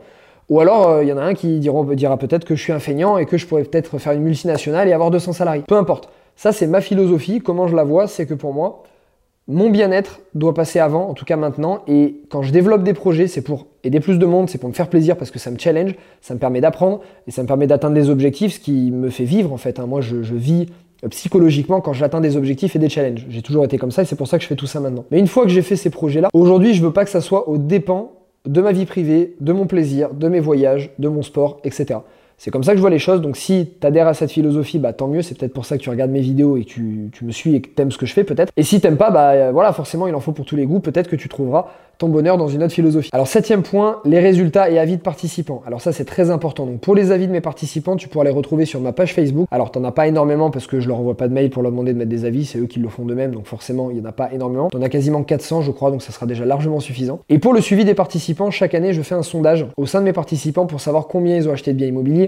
Ou 0.49 0.61
alors, 0.61 0.89
euh, 0.89 1.03
il 1.03 1.09
y 1.09 1.13
en 1.13 1.19
a 1.19 1.23
un 1.23 1.35
qui 1.35 1.59
dira, 1.59 1.85
dira 1.95 2.17
peut-être 2.19 2.45
que 2.45 2.55
je 2.55 2.63
suis 2.63 2.73
un 2.73 2.79
feignant 2.79 3.19
et 3.19 3.27
que 3.27 3.37
je 3.37 3.47
pourrais 3.47 3.65
peut-être 3.65 3.99
faire 3.99 4.13
une 4.13 4.23
multinationale 4.23 4.89
et 4.89 4.93
avoir 4.93 5.11
200 5.11 5.33
salariés. 5.33 5.65
Peu 5.67 5.77
importe. 5.77 6.09
Ça, 6.37 6.53
c'est 6.53 6.67
ma 6.67 6.81
philosophie. 6.81 7.41
Comment 7.41 7.67
je 7.67 7.75
la 7.75 7.85
vois, 7.85 8.07
c'est 8.07 8.27
que 8.27 8.35
pour 8.35 8.53
moi, 8.53 8.85
mon 9.49 9.71
bien-être 9.71 10.21
doit 10.35 10.55
passer 10.55 10.79
avant, 10.79 11.09
en 11.09 11.15
tout 11.15 11.25
cas 11.25 11.37
maintenant. 11.37 11.83
Et 11.87 12.23
quand 12.31 12.43
je 12.43 12.53
développe 12.53 12.83
des 12.83 12.95
projets, 12.95 13.27
c'est 13.27 13.43
pour 13.43 13.67
aider 13.85 14.01
plus 14.01 14.19
de 14.19 14.27
monde, 14.27 14.49
c'est 14.49 14.59
pour 14.59 14.69
me 14.69 14.75
faire 14.75 14.89
plaisir 14.89 15.17
parce 15.17 15.31
que 15.31 15.39
ça 15.39 15.51
me 15.51 15.59
challenge, 15.59 15.95
ça 16.21 16.35
me 16.35 16.39
permet 16.39 16.61
d'apprendre 16.61 17.01
et 17.27 17.31
ça 17.31 17.43
me 17.43 17.47
permet 17.47 17.67
d'atteindre 17.67 17.95
des 17.95 18.11
objectifs, 18.11 18.55
ce 18.55 18.61
qui 18.61 18.91
me 18.91 19.09
fait 19.09 19.25
vivre 19.25 19.53
en 19.53 19.57
fait. 19.57 19.79
Hein. 19.79 19.87
Moi, 19.87 20.01
je, 20.01 20.17
vis 20.17 20.67
psychologiquement 21.11 21.81
quand 21.81 21.93
j'atteins 21.93 22.21
des 22.21 22.37
objectifs 22.37 22.77
et 22.77 22.79
des 22.79 22.89
challenges. 22.89 23.27
J'ai 23.29 23.43
toujours 23.43 23.65
été 23.65 23.79
comme 23.79 23.91
ça 23.91 24.03
et 24.03 24.05
c'est 24.05 24.17
pour 24.17 24.29
ça 24.29 24.39
que 24.39 24.43
je 24.43 24.49
fais 24.49 24.57
tout 24.57 24.67
ça 24.67 24.81
maintenant. 24.81 25.05
Mais 25.11 25.19
une 25.19 25.27
fois 25.27 25.45
que 25.45 25.51
j'ai 25.51 25.63
fait 25.63 25.77
ces 25.77 25.91
projets-là, 25.91 26.29
aujourd'hui, 26.33 26.75
je 26.75 26.83
veux 26.83 26.93
pas 26.93 27.05
que 27.05 27.11
ça 27.11 27.21
soit 27.21 27.49
au 27.49 27.59
dépens 27.59 28.13
de 28.47 28.61
ma 28.61 28.73
vie 28.73 28.87
privée, 28.87 29.37
de 29.41 29.53
mon 29.53 29.67
plaisir, 29.67 30.15
de 30.15 30.29
mes 30.29 30.41
voyages, 30.41 30.91
de 30.99 31.09
mon 31.09 31.23
sport, 31.23 31.61
etc. 31.65 32.01
C'est 32.39 32.51
comme 32.51 32.65
ça 32.65 32.73
que 32.73 32.77
je 32.77 32.83
vois 32.83 32.91
les 32.91 32.99
choses. 32.99 33.21
Donc 33.21 33.37
si 33.37 33.71
tu 33.81 33.87
adhères 33.87 34.07
à 34.07 34.15
cette 34.15 34.31
philosophie, 34.31 34.79
bah 34.79 34.93
tant 34.93 35.09
mieux. 35.09 35.23
C'est 35.23 35.37
peut-être 35.37 35.55
pour 35.55 35.65
ça 35.65 35.77
que 35.77 35.83
tu 35.83 35.91
regardes 35.91 36.11
mes 36.11 36.21
vidéos 36.21 36.57
et 36.57 36.65
que 36.65 36.69
tu, 36.69 37.11
tu 37.13 37.25
me 37.25 37.33
suis 37.33 37.55
et 37.55 37.61
que 37.61 37.69
tu 37.75 37.83
aimes 37.83 37.91
ce 37.91 37.99
que 37.99 38.07
je 38.07 38.13
fais 38.13 38.25
peut-être. 38.25 38.53
Et 38.57 38.63
si 38.63 38.81
t'aimes 38.81 38.97
pas, 38.99 39.11
bah 39.11 39.31
euh, 39.31 39.51
voilà, 39.53 39.73
forcément 39.73 40.07
il 40.07 40.15
en 40.15 40.21
faut 40.21 40.33
pour 40.33 40.45
tous 40.45 40.57
les 40.57 40.67
goûts. 40.67 40.81
Peut-être 40.81 41.09
que 41.09 41.17
tu 41.17 41.29
trouveras 41.29 41.69
ton 41.99 42.09
bonheur 42.09 42.37
dans 42.37 42.49
une 42.49 42.63
autre 42.63 42.75
philosophie. 42.75 43.09
Alors 43.13 43.27
septième 43.27 43.63
point, 43.63 44.01
les 44.05 44.21
résultats 44.21 44.71
et 44.71 44.79
avis 44.79 44.97
de 44.97 45.03
participants. 45.03 45.63
Alors 45.67 45.81
ça 45.81 45.93
c'est 45.93 46.05
très 46.05 46.31
important. 46.31 46.67
Donc 46.67 46.81
pour 46.81 46.95
les 46.95 47.11
avis 47.11 47.27
de 47.27 47.33
mes 47.33 47.41
participants, 47.41 47.97
tu 47.97 48.09
pourras 48.09 48.25
les 48.25 48.31
retrouver 48.31 48.67
sur 48.67 48.81
ma 48.81 48.93
page 48.93 49.15
Facebook. 49.15 49.49
Alors 49.51 49.71
t'en 49.71 49.83
as 49.85 49.93
pas 49.93 50.07
énormément 50.07 50.51
parce 50.51 50.67
que 50.67 50.81
je 50.81 50.89
leur 50.89 50.99
envoie 50.99 51.17
pas 51.17 51.29
de 51.29 51.33
mail 51.33 51.51
pour 51.51 51.63
leur 51.63 51.73
demander 51.73 51.93
de 51.93 51.99
mettre 51.99 52.11
des 52.11 52.25
avis, 52.25 52.45
c'est 52.45 52.59
eux 52.59 52.67
qui 52.67 52.81
le 52.81 52.89
font 52.89 53.05
de 53.05 53.15
même, 53.15 53.33
donc 53.33 53.47
forcément 53.47 53.91
il 53.91 53.97
y 53.97 54.01
en 54.01 54.05
a 54.05 54.13
pas 54.13 54.33
énormément. 54.33 54.69
T'en 54.69 54.83
as 54.83 54.89
quasiment 54.89 55.23
400 55.23 55.63
je 55.63 55.71
crois, 55.71 55.91
donc 55.91 56.03
ça 56.03 56.13
sera 56.13 56.27
déjà 56.27 56.45
largement 56.45 56.81
suffisant. 56.81 57.21
Et 57.29 57.39
pour 57.39 57.55
le 57.55 57.61
suivi 57.61 57.85
des 57.85 57.95
participants, 57.95 58.51
chaque 58.51 58.75
année 58.75 58.93
je 58.93 59.03
fais 59.03 59.15
un 59.15 59.23
sondage 59.23 59.67
au 59.77 59.87
sein 59.87 60.01
de 60.01 60.05
mes 60.05 60.13
participants 60.13 60.67
pour 60.67 60.81
savoir 60.81 61.07
combien 61.07 61.37
ils 61.37 61.49
ont 61.49 61.53
acheté 61.53 61.73
de 61.73 61.79
biens 61.79 61.89
immobiliers, 61.89 62.26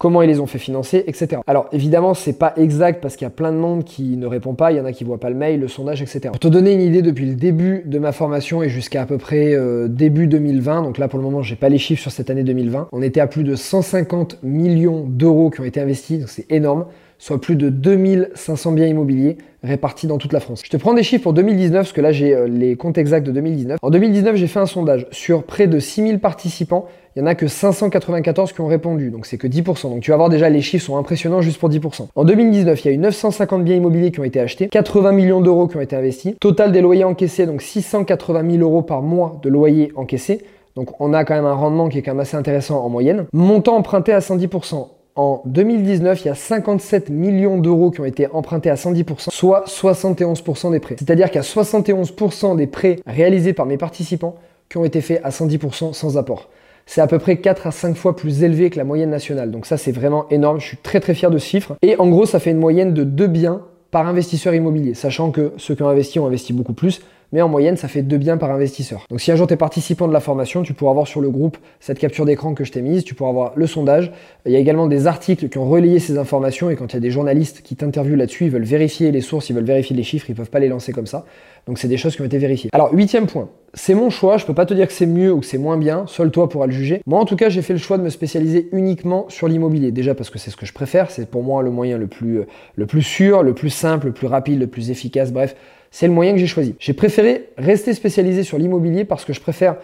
comment 0.00 0.22
ils 0.22 0.28
les 0.28 0.40
ont 0.40 0.46
fait 0.46 0.58
financer, 0.58 1.04
etc. 1.06 1.42
Alors 1.46 1.68
évidemment, 1.72 2.14
c'est 2.14 2.38
pas 2.38 2.54
exact 2.56 3.02
parce 3.02 3.16
qu'il 3.16 3.26
y 3.26 3.28
a 3.28 3.30
plein 3.30 3.52
de 3.52 3.58
monde 3.58 3.84
qui 3.84 4.16
ne 4.16 4.26
répond 4.26 4.54
pas, 4.54 4.72
il 4.72 4.78
y 4.78 4.80
en 4.80 4.86
a 4.86 4.92
qui 4.92 5.04
voient 5.04 5.20
pas 5.20 5.28
le 5.28 5.36
mail, 5.36 5.60
le 5.60 5.68
sondage, 5.68 6.00
etc. 6.00 6.20
Pour 6.30 6.38
te 6.38 6.48
donner 6.48 6.72
une 6.72 6.80
idée, 6.80 7.02
depuis 7.02 7.26
le 7.26 7.34
début 7.34 7.82
de 7.84 7.98
ma 7.98 8.12
formation 8.12 8.62
et 8.62 8.70
jusqu'à 8.70 9.02
à 9.02 9.06
peu 9.06 9.18
près 9.18 9.54
euh, 9.54 9.88
début 9.88 10.26
2020, 10.26 10.82
donc 10.82 10.96
là 10.96 11.06
pour 11.06 11.18
le 11.18 11.24
moment 11.24 11.42
j'ai 11.42 11.54
pas 11.54 11.68
les 11.68 11.76
chiffres 11.76 12.00
sur 12.00 12.12
cette 12.12 12.30
année 12.30 12.44
2020, 12.44 12.88
on 12.92 13.02
était 13.02 13.20
à 13.20 13.26
plus 13.26 13.44
de 13.44 13.54
150 13.54 14.42
millions 14.42 15.04
d'euros 15.06 15.50
qui 15.50 15.60
ont 15.60 15.64
été 15.64 15.80
investis, 15.80 16.18
donc 16.18 16.30
c'est 16.30 16.50
énorme 16.50 16.86
soit 17.20 17.40
plus 17.40 17.54
de 17.54 17.68
2500 17.68 18.72
biens 18.72 18.86
immobiliers 18.86 19.36
répartis 19.62 20.06
dans 20.06 20.16
toute 20.16 20.32
la 20.32 20.40
France. 20.40 20.62
Je 20.64 20.70
te 20.70 20.78
prends 20.78 20.94
des 20.94 21.02
chiffres 21.02 21.22
pour 21.22 21.34
2019, 21.34 21.82
parce 21.82 21.92
que 21.92 22.00
là 22.00 22.12
j'ai 22.12 22.34
euh, 22.34 22.48
les 22.48 22.76
comptes 22.76 22.96
exacts 22.96 23.26
de 23.26 23.32
2019. 23.32 23.78
En 23.82 23.90
2019, 23.90 24.36
j'ai 24.36 24.46
fait 24.46 24.58
un 24.58 24.66
sondage 24.66 25.06
sur 25.10 25.44
près 25.44 25.66
de 25.66 25.78
6000 25.78 26.18
participants. 26.18 26.86
Il 27.14 27.22
n'y 27.22 27.28
en 27.28 27.30
a 27.30 27.34
que 27.34 27.46
594 27.46 28.52
qui 28.52 28.60
ont 28.62 28.66
répondu, 28.66 29.10
donc 29.10 29.26
c'est 29.26 29.36
que 29.36 29.46
10%. 29.46 29.90
Donc 29.90 30.00
tu 30.00 30.12
vas 30.12 30.16
voir 30.16 30.30
déjà, 30.30 30.48
les 30.48 30.62
chiffres 30.62 30.86
sont 30.86 30.96
impressionnants 30.96 31.42
juste 31.42 31.58
pour 31.58 31.68
10%. 31.68 32.06
En 32.14 32.24
2019, 32.24 32.84
il 32.84 32.88
y 32.88 32.90
a 32.90 32.94
eu 32.94 32.98
950 32.98 33.64
biens 33.64 33.76
immobiliers 33.76 34.12
qui 34.12 34.20
ont 34.20 34.24
été 34.24 34.40
achetés, 34.40 34.68
80 34.68 35.12
millions 35.12 35.42
d'euros 35.42 35.66
qui 35.66 35.76
ont 35.76 35.82
été 35.82 35.96
investis, 35.96 36.34
total 36.40 36.72
des 36.72 36.80
loyers 36.80 37.04
encaissés, 37.04 37.44
donc 37.44 37.60
680 37.60 38.50
000 38.50 38.62
euros 38.62 38.82
par 38.82 39.02
mois 39.02 39.38
de 39.42 39.50
loyers 39.50 39.92
encaissés. 39.94 40.42
Donc 40.74 40.98
on 41.00 41.12
a 41.12 41.24
quand 41.24 41.34
même 41.34 41.44
un 41.44 41.52
rendement 41.52 41.90
qui 41.90 41.98
est 41.98 42.02
quand 42.02 42.12
même 42.12 42.20
assez 42.20 42.36
intéressant 42.36 42.82
en 42.82 42.88
moyenne. 42.88 43.26
Montant 43.34 43.76
emprunté 43.76 44.12
à 44.12 44.20
110%. 44.20 44.86
En 45.20 45.42
2019, 45.44 46.24
il 46.24 46.28
y 46.28 46.30
a 46.30 46.34
57 46.34 47.10
millions 47.10 47.58
d'euros 47.58 47.90
qui 47.90 48.00
ont 48.00 48.06
été 48.06 48.26
empruntés 48.32 48.70
à 48.70 48.76
110%, 48.76 49.30
soit 49.30 49.64
71% 49.66 50.72
des 50.72 50.80
prêts. 50.80 50.96
C'est-à-dire 50.98 51.26
qu'il 51.26 51.36
y 51.36 51.38
a 51.38 51.42
71% 51.42 52.56
des 52.56 52.66
prêts 52.66 53.00
réalisés 53.04 53.52
par 53.52 53.66
mes 53.66 53.76
participants 53.76 54.36
qui 54.70 54.78
ont 54.78 54.84
été 54.86 55.02
faits 55.02 55.20
à 55.22 55.28
110% 55.28 55.92
sans 55.92 56.16
apport. 56.16 56.48
C'est 56.86 57.02
à 57.02 57.06
peu 57.06 57.18
près 57.18 57.36
4 57.36 57.66
à 57.66 57.70
5 57.70 57.98
fois 57.98 58.16
plus 58.16 58.42
élevé 58.44 58.70
que 58.70 58.78
la 58.78 58.84
moyenne 58.84 59.10
nationale. 59.10 59.50
Donc 59.50 59.66
ça, 59.66 59.76
c'est 59.76 59.92
vraiment 59.92 60.26
énorme. 60.30 60.58
Je 60.58 60.68
suis 60.68 60.78
très 60.78 61.00
très 61.00 61.12
fier 61.12 61.30
de 61.30 61.36
ce 61.36 61.46
chiffre. 61.46 61.76
Et 61.82 62.00
en 62.00 62.08
gros, 62.08 62.24
ça 62.24 62.40
fait 62.40 62.52
une 62.52 62.56
moyenne 62.56 62.94
de 62.94 63.04
2 63.04 63.26
biens 63.26 63.60
par 63.90 64.08
investisseur 64.08 64.54
immobilier, 64.54 64.94
sachant 64.94 65.32
que 65.32 65.52
ceux 65.58 65.74
qui 65.74 65.82
ont 65.82 65.88
investi 65.88 66.18
ont 66.18 66.26
investi 66.26 66.54
beaucoup 66.54 66.72
plus 66.72 67.02
mais 67.32 67.42
en 67.42 67.48
moyenne, 67.48 67.76
ça 67.76 67.88
fait 67.88 68.02
deux 68.02 68.18
biens 68.18 68.36
par 68.36 68.50
investisseur. 68.50 69.04
Donc 69.10 69.20
si 69.20 69.30
un 69.30 69.36
jour 69.36 69.46
tu 69.46 69.54
es 69.54 69.56
participant 69.56 70.08
de 70.08 70.12
la 70.12 70.20
formation, 70.20 70.62
tu 70.62 70.74
pourras 70.74 70.92
voir 70.92 71.06
sur 71.06 71.20
le 71.20 71.30
groupe 71.30 71.58
cette 71.78 71.98
capture 71.98 72.24
d'écran 72.24 72.54
que 72.54 72.64
je 72.64 72.72
t'ai 72.72 72.82
mise, 72.82 73.04
tu 73.04 73.14
pourras 73.14 73.32
voir 73.32 73.52
le 73.56 73.66
sondage. 73.66 74.12
Il 74.46 74.52
y 74.52 74.56
a 74.56 74.58
également 74.58 74.86
des 74.86 75.06
articles 75.06 75.48
qui 75.48 75.58
ont 75.58 75.68
relayé 75.68 75.98
ces 75.98 76.18
informations 76.18 76.70
et 76.70 76.76
quand 76.76 76.92
il 76.92 76.94
y 76.94 76.96
a 76.96 77.00
des 77.00 77.10
journalistes 77.10 77.62
qui 77.62 77.76
t'interviewent 77.76 78.16
là-dessus, 78.16 78.44
ils 78.46 78.50
veulent 78.50 78.62
vérifier 78.62 79.12
les 79.12 79.20
sources, 79.20 79.50
ils 79.50 79.54
veulent 79.54 79.64
vérifier 79.64 79.96
les 79.96 80.02
chiffres, 80.02 80.28
ils 80.28 80.34
peuvent 80.34 80.50
pas 80.50 80.60
les 80.60 80.68
lancer 80.68 80.92
comme 80.92 81.06
ça. 81.06 81.24
Donc 81.66 81.78
c'est 81.78 81.88
des 81.88 81.96
choses 81.96 82.16
qui 82.16 82.22
ont 82.22 82.26
été 82.26 82.38
vérifiées. 82.38 82.70
Alors 82.72 82.92
huitième 82.92 83.26
point, 83.26 83.48
c'est 83.74 83.94
mon 83.94 84.10
choix, 84.10 84.38
je 84.38 84.46
peux 84.46 84.54
pas 84.54 84.66
te 84.66 84.74
dire 84.74 84.86
que 84.86 84.92
c'est 84.92 85.06
mieux 85.06 85.32
ou 85.32 85.40
que 85.40 85.46
c'est 85.46 85.58
moins 85.58 85.76
bien, 85.76 86.04
seul 86.06 86.30
toi 86.30 86.48
pourras 86.48 86.66
le 86.66 86.72
juger. 86.72 87.02
Moi 87.06 87.20
en 87.20 87.24
tout 87.24 87.36
cas 87.36 87.48
j'ai 87.48 87.62
fait 87.62 87.74
le 87.74 87.78
choix 87.78 87.98
de 87.98 88.02
me 88.02 88.10
spécialiser 88.10 88.68
uniquement 88.72 89.26
sur 89.28 89.46
l'immobilier, 89.46 89.92
déjà 89.92 90.14
parce 90.14 90.30
que 90.30 90.38
c'est 90.38 90.50
ce 90.50 90.56
que 90.56 90.66
je 90.66 90.72
préfère, 90.72 91.10
c'est 91.10 91.30
pour 91.30 91.42
moi 91.42 91.62
le 91.62 91.70
moyen 91.70 91.98
le 91.98 92.06
plus, 92.06 92.42
le 92.74 92.86
plus 92.86 93.02
sûr, 93.02 93.42
le 93.42 93.54
plus 93.54 93.70
simple, 93.70 94.06
le 94.06 94.12
plus 94.12 94.26
rapide, 94.26 94.58
le 94.58 94.66
plus 94.66 94.90
efficace, 94.90 95.32
bref, 95.32 95.54
c'est 95.90 96.06
le 96.06 96.12
moyen 96.12 96.32
que 96.32 96.38
j'ai 96.38 96.46
choisi. 96.46 96.74
J'ai 96.78 96.92
préféré 96.92 97.48
rester 97.58 97.94
spécialisé 97.94 98.42
sur 98.42 98.58
l'immobilier 98.58 99.04
parce 99.04 99.24
que 99.24 99.32
je 99.32 99.40
préfère 99.40 99.76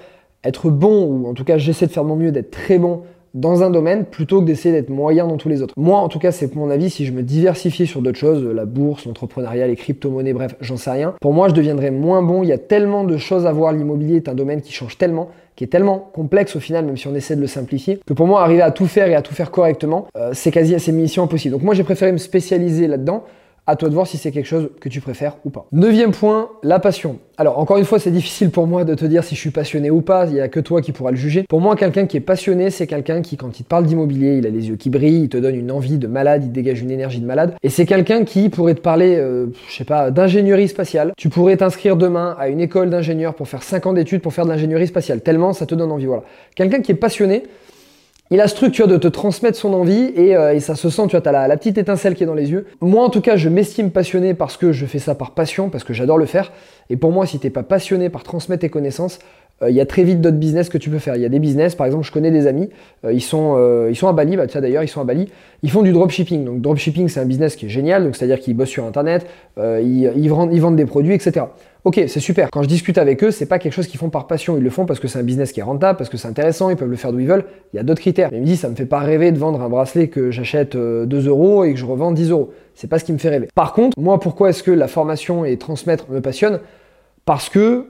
être 0.44 0.70
bon, 0.70 1.04
ou 1.04 1.26
en 1.28 1.34
tout 1.34 1.44
cas 1.44 1.58
j'essaie 1.58 1.86
de 1.86 1.92
faire 1.92 2.04
mon 2.04 2.16
mieux 2.16 2.32
d'être 2.32 2.50
très 2.50 2.78
bon 2.78 3.02
dans 3.36 3.62
un 3.62 3.70
domaine 3.70 4.06
plutôt 4.06 4.40
que 4.40 4.46
d'essayer 4.46 4.75
d'être 4.75 4.88
moyen 4.88 5.26
dans 5.26 5.36
tous 5.36 5.50
les 5.50 5.60
autres. 5.60 5.75
Moi, 5.76 5.98
en 5.98 6.08
tout 6.08 6.18
cas, 6.18 6.32
c'est 6.32 6.54
mon 6.54 6.70
avis, 6.70 6.88
si 6.88 7.04
je 7.04 7.12
me 7.12 7.22
diversifiais 7.22 7.84
sur 7.84 8.00
d'autres 8.00 8.18
choses, 8.18 8.42
la 8.42 8.64
bourse, 8.64 9.04
l'entrepreneuriat, 9.04 9.66
les 9.66 9.76
crypto-monnaies, 9.76 10.32
bref, 10.32 10.56
j'en 10.60 10.78
sais 10.78 10.90
rien, 10.90 11.14
pour 11.20 11.34
moi, 11.34 11.48
je 11.48 11.54
deviendrais 11.54 11.90
moins 11.90 12.22
bon. 12.22 12.42
Il 12.42 12.48
y 12.48 12.52
a 12.52 12.58
tellement 12.58 13.04
de 13.04 13.18
choses 13.18 13.44
à 13.44 13.52
voir. 13.52 13.72
L'immobilier 13.72 14.16
est 14.16 14.28
un 14.30 14.34
domaine 14.34 14.62
qui 14.62 14.72
change 14.72 14.96
tellement, 14.96 15.28
qui 15.54 15.64
est 15.64 15.66
tellement 15.66 15.98
complexe 16.14 16.56
au 16.56 16.60
final, 16.60 16.86
même 16.86 16.96
si 16.96 17.08
on 17.08 17.14
essaie 17.14 17.36
de 17.36 17.42
le 17.42 17.46
simplifier, 17.46 18.00
que 18.06 18.14
pour 18.14 18.26
moi, 18.26 18.40
arriver 18.40 18.62
à 18.62 18.70
tout 18.70 18.87
faire 18.87 19.07
et 19.09 19.14
à 19.14 19.20
tout 19.20 19.35
faire 19.35 19.50
correctement, 19.50 20.07
euh, 20.16 20.31
c'est 20.33 20.50
quasi 20.50 20.74
assez 20.74 20.90
mission 20.90 21.22
impossible. 21.22 21.52
Donc 21.52 21.62
moi, 21.62 21.74
j'ai 21.74 21.85
préféré 21.85 22.12
me 22.12 22.18
spécialiser 22.18 22.87
là-dedans 22.87 23.24
à 23.66 23.76
toi 23.76 23.88
de 23.88 23.94
voir 23.94 24.07
si 24.07 24.16
c'est 24.16 24.31
quelque 24.31 24.46
chose 24.46 24.70
que 24.81 24.88
tu 24.88 25.00
préfères 25.00 25.37
ou 25.44 25.50
pas. 25.50 25.66
Neuvième 25.72 26.12
point, 26.12 26.50
la 26.62 26.79
passion. 26.79 27.18
Alors 27.37 27.59
encore 27.59 27.76
une 27.76 27.85
fois, 27.85 27.98
c'est 27.98 28.11
difficile 28.11 28.50
pour 28.50 28.66
moi 28.66 28.85
de 28.85 28.94
te 28.94 29.05
dire 29.05 29.24
si 29.24 29.35
je 29.35 29.40
suis 29.40 29.50
passionné 29.50 29.90
ou 29.90 30.00
pas, 30.00 30.26
il 30.26 30.35
n'y 30.35 30.40
a 30.40 30.48
que 30.48 30.61
toi 30.61 30.81
qui 30.81 30.92
pourras 30.92 31.11
le 31.11 31.16
juger. 31.16 31.44
Pour 31.48 31.61
moi, 31.61 31.76
quelqu'un 31.76 32.07
qui 32.07 32.16
est 32.16 32.20
passionné, 32.20 32.70
c'est 32.70 32.87
quelqu'un 32.87 33.22
qui, 33.22 33.37
quand 33.37 33.61
il 33.61 33.64
te 33.64 33.68
parle 33.68 33.85
d'immobilier, 33.85 34.37
il 34.38 34.46
a 34.46 34.50
les 34.50 34.68
yeux 34.68 34.76
qui 34.76 34.88
brillent, 34.88 35.24
il 35.24 35.29
te 35.29 35.37
donne 35.37 35.55
une 35.55 35.70
envie 35.70 35.98
de 35.98 36.07
malade, 36.07 36.44
il 36.44 36.52
dégage 36.52 36.81
une 36.81 36.90
énergie 36.90 37.20
de 37.20 37.26
malade. 37.26 37.55
Et 37.62 37.68
c'est 37.68 37.87
quelqu'un 37.87 38.24
qui 38.24 38.48
pourrait 38.48 38.74
te 38.74 38.81
parler, 38.81 39.16
euh, 39.16 39.46
je 39.68 39.76
sais 39.76 39.85
pas, 39.85 40.11
d'ingénierie 40.11 40.68
spatiale. 40.68 41.12
Tu 41.16 41.29
pourrais 41.29 41.57
t'inscrire 41.57 41.96
demain 41.96 42.37
à 42.38 42.48
une 42.48 42.61
école 42.61 42.88
d'ingénieur 42.88 43.35
pour 43.35 43.48
faire 43.48 43.62
5 43.62 43.87
ans 43.87 43.92
d'études 43.92 44.22
pour 44.22 44.33
faire 44.33 44.44
de 44.44 44.50
l'ingénierie 44.50 44.87
spatiale, 44.87 45.20
tellement 45.20 45.52
ça 45.52 45.66
te 45.66 45.74
donne 45.74 45.92
envie. 45.92 46.07
Voilà. 46.07 46.22
Quelqu'un 46.55 46.81
qui 46.81 46.92
est 46.92 46.96
passionné, 46.96 47.42
il 48.30 48.40
a 48.40 48.48
ce 48.48 48.54
truc, 48.54 48.76
de 48.76 48.96
te 48.96 49.08
transmettre 49.08 49.56
son 49.56 49.72
envie 49.72 50.12
euh, 50.18 50.52
et, 50.52 50.60
ça 50.60 50.74
se 50.74 50.90
sent, 50.90 51.02
tu 51.04 51.12
vois, 51.12 51.20
t'as 51.20 51.32
la, 51.32 51.46
la 51.46 51.56
petite 51.56 51.78
étincelle 51.78 52.14
qui 52.14 52.24
est 52.24 52.26
dans 52.26 52.34
les 52.34 52.50
yeux. 52.50 52.66
Moi, 52.80 53.04
en 53.04 53.08
tout 53.08 53.20
cas, 53.20 53.36
je 53.36 53.48
m'estime 53.48 53.90
passionné 53.90 54.34
parce 54.34 54.56
que 54.56 54.72
je 54.72 54.84
fais 54.86 54.98
ça 54.98 55.14
par 55.14 55.32
passion, 55.32 55.70
parce 55.70 55.84
que 55.84 55.92
j'adore 55.92 56.18
le 56.18 56.26
faire. 56.26 56.52
Et 56.90 56.96
pour 56.96 57.12
moi, 57.12 57.26
si 57.26 57.38
t'es 57.38 57.50
pas 57.50 57.62
passionné 57.62 58.10
par 58.10 58.24
transmettre 58.24 58.62
tes 58.62 58.68
connaissances, 58.68 59.20
euh, 59.62 59.71
il 59.71 59.77
y 59.77 59.81
a 59.81 59.87
très 59.87 60.05
vite 60.05 60.21
d'autres 60.21 60.37
business 60.37 60.69
que 60.69 60.79
tu 60.79 60.90
peux 60.90 60.99
faire. 60.99 61.16
Il 61.16 61.23
y 61.23 61.25
a 61.25 61.29
des 61.29 61.38
business, 61.38 61.75
par 61.75 61.87
exemple, 61.87 62.05
je 62.05 62.12
connais 62.12 62.31
des 62.31 62.47
amis, 62.47 62.69
euh, 63.05 63.12
ils, 63.12 63.23
sont, 63.23 63.57
ils 63.88 63.97
sont 63.97 64.09
à 64.09 64.12
Bali, 64.12 64.37
bah, 64.37 64.47
d'ailleurs, 64.47 64.83
ils 64.83 64.88
sont 64.88 65.01
à 65.01 65.05
Bali, 65.05 65.29
ils 65.62 65.71
font 65.71 65.83
du 65.83 65.92
dropshipping. 65.92 66.45
Donc, 66.45 66.61
dropshipping, 66.61 67.09
c'est 67.09 67.21
un 67.21 67.25
business 67.25 67.57
qui 67.57 67.66
est 67.66 67.71
génial, 67.71 68.05
donc 68.05 68.16
c'est-à-dire 68.16 68.40
qu'ils 68.40 68.55
bossent 68.55 68.69
sur 68.69 68.85
Internet, 68.85 69.27
ils, 69.59 70.29
vendent, 70.29 70.77
des 70.77 70.87
produits, 70.87 71.14
etc. 71.14 71.47
Ok, 71.85 72.03
c'est 72.09 72.21
super. 72.21 72.49
Quand 72.51 72.64
je 72.64 72.69
discute 72.69 72.99
avec 72.99 73.23
eux, 73.23 73.31
c'est 73.31 73.47
pas 73.47 73.61
quelque 73.61 73.73
chose 73.73 73.87
qu'ils 73.87 74.01
font 74.01 74.11
par 74.11 74.27
passion. 74.27 74.57
Ils 74.57 74.62
le 74.64 74.71
font 74.71 74.87
parce 74.87 74.99
que 74.99 75.07
c'est 75.07 75.21
un 75.21 75.23
business 75.23 75.53
qui 75.53 75.61
est 75.61 75.62
rentable, 75.62 75.97
parce 75.97 76.11
que 76.11 76.16
c'est 76.16 76.27
intéressant, 76.27 76.69
ils 76.69 76.77
peuvent 76.77 76.90
le 76.90 76.97
faire 76.97 77.12
d'où 77.12 77.21
ils 77.21 77.29
veulent. 77.29 77.45
Il 77.73 77.77
y 77.77 77.79
a 77.79 77.85
d'autres 77.85 78.01
critères. 78.01 78.29
Mais 78.33 78.40
me 78.40 78.45
disent, 78.45 78.61
ça 78.61 78.69
me 78.69 78.75
fait 78.75 78.87
pas 78.87 78.99
rêver 78.99 79.31
de 79.31 79.38
vendre 79.38 79.62
un 79.62 79.69
bracelet 79.69 80.09
que 80.09 80.33
j'achète 80.33 80.73
2 80.73 80.79
euh, 80.79 81.29
euros 81.29 81.64
et 81.64 81.73
que 81.73 81.79
je 81.79 81.87
revends 81.87 82.11
10 82.11 82.31
euros. 82.31 82.53
C'est 82.75 82.88
pas 82.88 82.99
ce 82.99 83.05
qui 83.05 83.12
me 83.12 83.19
fait 83.19 83.29
rêver. 83.29 83.49
Par 83.55 83.73
contre, 83.73 83.99
moi, 84.01 84.19
pourquoi 84.19 84.51
est-ce 84.51 84.64
que 84.64 84.73
la 84.73 84.88
formation 84.88 85.45
et 85.45 85.57
transmettre 85.59 86.11
me 86.11 86.21
passionne 86.21 86.59
Parce 87.25 87.49
que 87.49 87.87